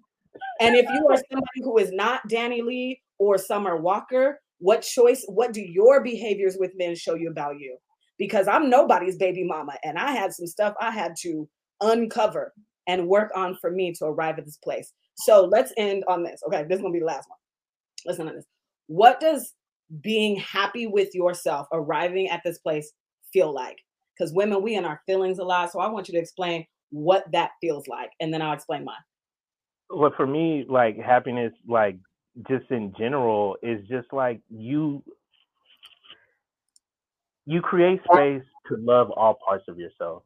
[0.60, 5.52] And if you are somebody who is not DaniLeigh or Summer Walker, what choice, what
[5.52, 7.76] do your behaviors with men show you about you?
[8.18, 11.48] Because I'm nobody's baby mama and I had some stuff I had to
[11.80, 12.52] uncover
[12.86, 14.92] and work on for me to arrive at this place.
[15.14, 16.42] So let's end on this.
[16.46, 17.38] Okay, this is gonna be the last one.
[18.06, 18.46] Listen to this.
[18.86, 19.54] What does
[20.00, 22.92] being happy with yourself, arriving at this place,
[23.32, 23.78] feel like?
[24.16, 25.72] Because women, we in our feelings a lot.
[25.72, 28.96] So I want you to explain what that feels like, and then I'll explain mine.
[29.90, 31.98] Well, for me, like happiness, like
[32.48, 35.02] just in general, is just like you
[37.46, 40.22] you create space to love all parts of yourself.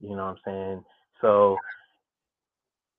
[0.00, 0.84] You know what I'm saying?
[1.20, 1.58] So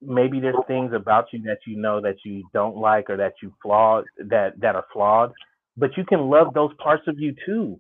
[0.01, 3.53] maybe there's things about you that you know that you don't like or that you
[3.61, 5.33] flawed that that are flawed,
[5.77, 7.77] but you can love those parts of you too.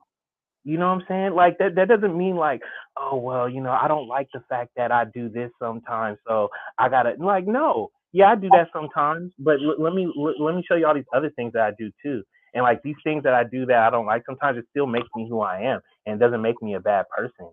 [0.65, 1.33] You know what I'm saying?
[1.35, 2.61] Like that that doesn't mean like,
[2.97, 6.49] oh well, you know, I don't like the fact that I do this sometimes, so
[6.79, 7.91] I gotta like no.
[8.13, 10.95] Yeah, I do that sometimes, but l- let me l- let me show you all
[10.95, 12.23] these other things that I do too.
[12.53, 15.07] And like these things that I do that I don't like, sometimes it still makes
[15.15, 17.49] me who I am, and doesn't make me a bad person.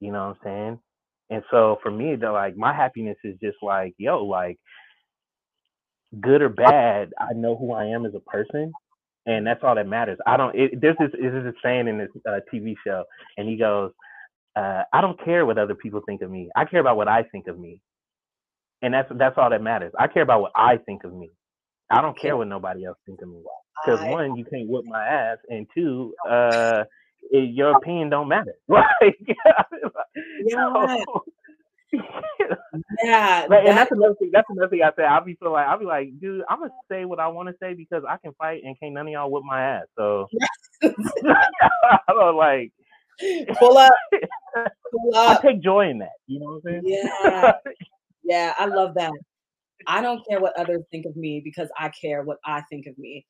[0.00, 0.80] You know what I'm saying?
[1.30, 4.58] And so for me, the like my happiness is just like, yo, like
[6.20, 8.76] good or bad, I know who I am as a person,
[9.26, 10.18] and that's all that matters.
[10.26, 10.54] I don't.
[10.54, 13.04] It, there's this is this saying in this uh, TV show,
[13.36, 13.92] and he goes,
[14.56, 16.50] uh, "I don't care what other people think of me.
[16.56, 17.80] I care about what I think of me,
[18.82, 19.92] and that's that's all that matters.
[19.98, 21.30] I care about what I think of me.
[21.90, 23.42] I don't care what nobody else think of me.
[23.84, 26.84] Because one, you can't whip my ass, and two, uh,
[27.30, 28.54] it, your opinion don't matter.
[28.68, 29.62] Like, Yeah.
[31.06, 31.24] so-
[33.02, 34.30] Yeah, Like, and that's another thing.
[34.32, 35.04] That's another thing I say.
[35.04, 37.54] I'll be feel like I'll be like, dude, I'm gonna say what I want to
[37.60, 39.86] say because I can fight and can't none of y'all whip my ass.
[39.96, 40.26] So
[40.82, 42.72] I don't like.
[43.58, 43.92] pull up,
[44.90, 45.42] pull I up.
[45.42, 46.08] take joy in that.
[46.26, 46.82] You know what I'm saying?
[46.84, 47.52] Yeah,
[48.24, 49.12] yeah, I love that.
[49.86, 52.96] I don't care what others think of me because I care what I think of
[52.98, 53.24] me.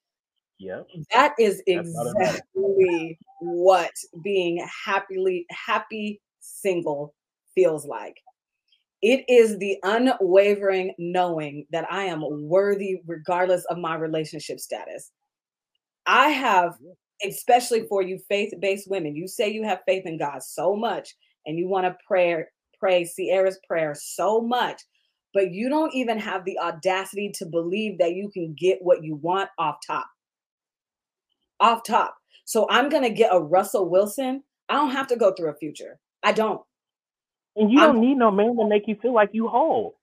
[0.58, 0.86] Yep.
[1.12, 2.40] That is That's all that matters.
[2.54, 3.90] exactly what
[4.22, 7.14] being happily happy single
[7.54, 8.16] feels like.
[9.06, 15.10] It is the unwavering knowing that I am worthy regardless of my relationship status.
[16.06, 16.78] I have,
[17.22, 21.58] especially for you faith-based women, you say you have faith in God so much and
[21.58, 22.44] you want to pray,
[22.80, 24.80] pray Ciara's prayer so much,
[25.34, 29.16] but you don't even have the audacity to believe that you can get what you
[29.16, 30.06] want off top
[31.60, 32.16] off top.
[32.46, 34.44] So I'm gonna get a Russell Wilson.
[34.70, 35.98] I don't have to go through a future.
[36.22, 36.62] I don't.
[37.56, 39.98] And you I'm- don't need no man to make you feel like you whole.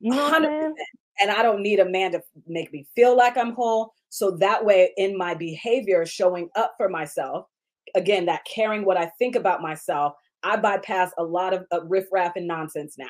[0.00, 0.76] You know what I'm 100%.
[0.76, 0.86] saying?
[1.20, 3.92] And I don't need a man to make me feel like I'm whole.
[4.08, 7.46] So that way, in my behavior, showing up for myself,
[7.94, 12.32] again, that caring what I think about myself, I bypass a lot of uh, riffraff
[12.36, 13.06] and nonsense now.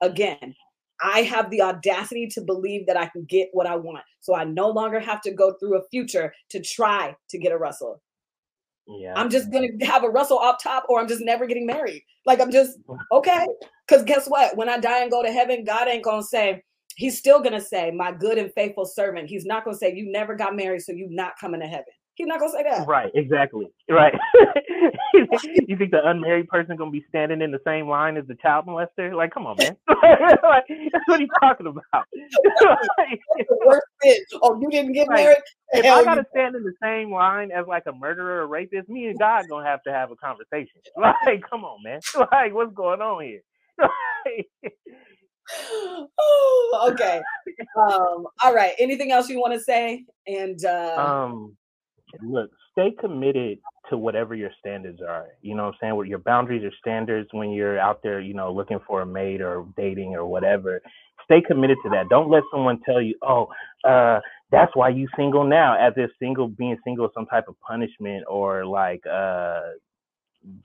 [0.00, 0.54] Again,
[1.02, 4.04] I have the audacity to believe that I can get what I want.
[4.20, 7.58] So I no longer have to go through a future to try to get a
[7.58, 8.00] Russell.
[8.88, 9.12] Yeah.
[9.16, 12.02] I'm just gonna have a Russell up top, or I'm just never getting married.
[12.26, 12.78] Like I'm just
[13.12, 13.46] okay.
[13.86, 14.56] Because guess what?
[14.56, 16.62] When I die and go to heaven, God ain't gonna say.
[16.96, 20.34] He's still gonna say, "My good and faithful servant." He's not gonna say, "You never
[20.34, 21.84] got married, so you not coming to heaven."
[22.18, 22.86] He's not gonna say that.
[22.88, 23.68] Right, exactly.
[23.88, 24.12] Right.
[25.14, 28.66] you think the unmarried person gonna be standing in the same line as the child
[28.66, 29.14] molester?
[29.14, 29.76] Like, come on, man.
[29.88, 32.06] like, that's what he's talking about.
[32.98, 33.20] Like,
[33.64, 33.86] worst.
[34.42, 35.26] Oh, you didn't get Right.
[35.26, 35.38] married?
[35.74, 38.88] if Hell, I gotta stand in the same line as like a murderer or rapist,
[38.88, 40.80] me and God gonna have to have a conversation.
[40.96, 42.00] Like, come on, man.
[42.32, 43.42] Like, what's going on here?
[43.78, 44.48] Like,
[46.90, 47.20] okay.
[47.76, 48.74] Um, all right.
[48.80, 50.04] Anything else you want to say?
[50.26, 51.56] And uh, um
[52.22, 53.58] look stay committed
[53.90, 55.96] to whatever your standards are you know what i'm saying?
[55.96, 59.40] What your boundaries or standards when you're out there you know looking for a mate
[59.40, 60.80] or dating or whatever.
[61.24, 62.08] Stay committed to that.
[62.08, 63.48] Don't let someone tell you oh
[63.84, 67.56] uh that's why you single now as if single being single is some type of
[67.60, 69.60] punishment or like uh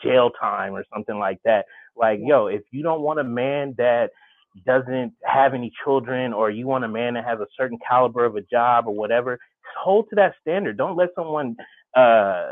[0.04, 1.66] jail time or something like that.
[1.96, 4.12] Like yo if you don't want a man that
[4.66, 8.36] doesn't have any children or you want a man that has a certain caliber of
[8.36, 9.40] a job or whatever
[9.78, 10.78] hold to that standard.
[10.78, 11.56] Don't let someone
[11.96, 12.52] uh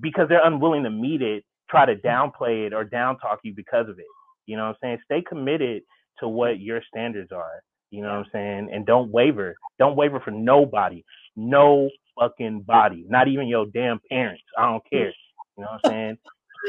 [0.00, 3.88] because they're unwilling to meet it try to downplay it or down talk you because
[3.88, 4.06] of it.
[4.46, 4.98] You know what I'm saying?
[5.04, 5.82] Stay committed
[6.20, 7.62] to what your standards are.
[7.90, 8.70] You know what I'm saying?
[8.72, 9.54] And don't waver.
[9.78, 11.04] Don't waver for nobody.
[11.36, 13.04] No fucking body.
[13.08, 14.42] Not even your damn parents.
[14.58, 15.12] I don't care.
[15.56, 16.18] You know what I'm saying?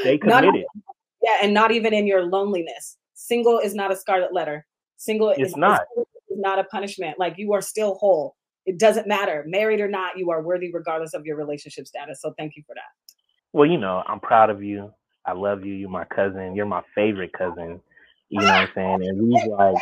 [0.00, 0.64] Stay committed.
[0.74, 0.84] Not,
[1.22, 2.96] yeah, and not even in your loneliness.
[3.14, 4.66] Single is not a scarlet letter.
[4.96, 5.82] Single it's is not.
[5.96, 7.18] Is not a punishment.
[7.18, 8.36] Like you are still whole.
[8.66, 10.18] It doesn't matter, married or not.
[10.18, 12.20] You are worthy regardless of your relationship status.
[12.20, 13.14] So thank you for that.
[13.52, 14.92] Well, you know, I'm proud of you.
[15.26, 15.74] I love you.
[15.74, 16.54] You're my cousin.
[16.54, 17.80] You're my favorite cousin.
[18.28, 19.02] You know what I'm saying?
[19.02, 19.76] And we like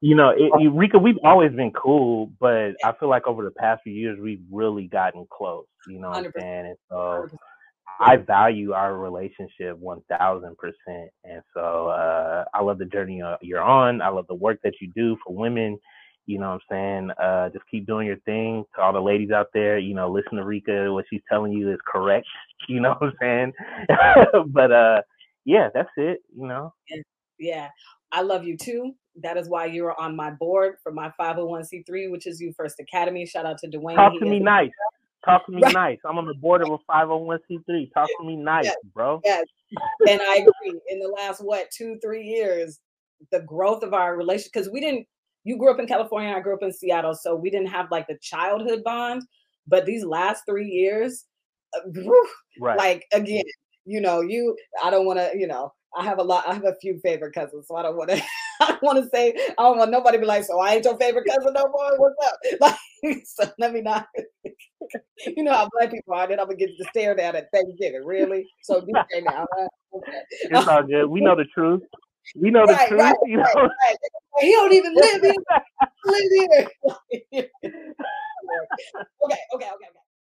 [0.00, 3.82] you know, it, Rika, we've always been cool, but I feel like over the past
[3.84, 5.66] few years we've really gotten close.
[5.88, 6.66] You know what I'm saying?
[6.66, 7.28] And so
[8.00, 11.10] I value our relationship one thousand percent.
[11.24, 14.02] And so uh, I love the journey you're on.
[14.02, 15.78] I love the work that you do for women.
[16.28, 17.10] You know what I'm saying?
[17.22, 18.62] Uh, just keep doing your thing.
[18.76, 20.92] To all the ladies out there, you know, listen to Rika.
[20.92, 22.26] What she's telling you is correct.
[22.68, 23.52] You know what I'm saying?
[24.48, 25.00] but uh,
[25.44, 26.18] yeah, that's it.
[26.36, 26.74] You know.
[27.38, 27.68] Yeah,
[28.10, 28.94] I love you too.
[29.22, 32.80] That is why you are on my board for my 501c3, which is You First
[32.80, 33.24] Academy.
[33.26, 33.94] Shout out to Dwayne.
[33.94, 34.70] Talk to me nice.
[35.24, 35.72] Talk to me right.
[35.72, 35.98] nice.
[36.04, 37.92] I'm on the board of a 501c3.
[37.94, 38.76] Talk to me nice, yes.
[38.92, 39.20] bro.
[39.24, 39.46] Yes.
[40.08, 40.80] And I agree.
[40.88, 42.80] In the last, what, two, three years,
[43.30, 45.06] the growth of our relationship, because we didn't,
[45.44, 48.06] you grew up in California, I grew up in Seattle, so we didn't have like
[48.06, 49.22] the childhood bond.
[49.66, 51.24] But these last three years,
[51.76, 51.90] uh,
[52.60, 52.78] right.
[52.78, 53.44] like again,
[53.84, 56.46] you know, you, I don't want to, you know, I have a lot.
[56.46, 58.22] I have a few favorite cousins, so I don't want to.
[58.60, 59.34] I don't want to say.
[59.56, 61.98] I don't want nobody to be like, "So I ain't your favorite cousin no more."
[61.98, 62.38] What's up?
[63.04, 64.06] Like, so let me not.
[65.26, 66.26] you know how black people are.
[66.26, 68.04] Then I'm gonna get to stared at at Thanksgiving.
[68.04, 68.44] Really?
[68.62, 69.46] So okay now.
[69.94, 70.20] Okay.
[70.42, 71.06] It's all good.
[71.06, 71.82] We know the truth.
[72.36, 73.00] We know right, the truth.
[73.00, 73.44] Right, you know?
[73.54, 73.96] Right,
[74.40, 75.34] He don't even live here.
[76.04, 76.70] live here.
[77.32, 77.48] okay,
[79.24, 80.07] okay, okay, okay.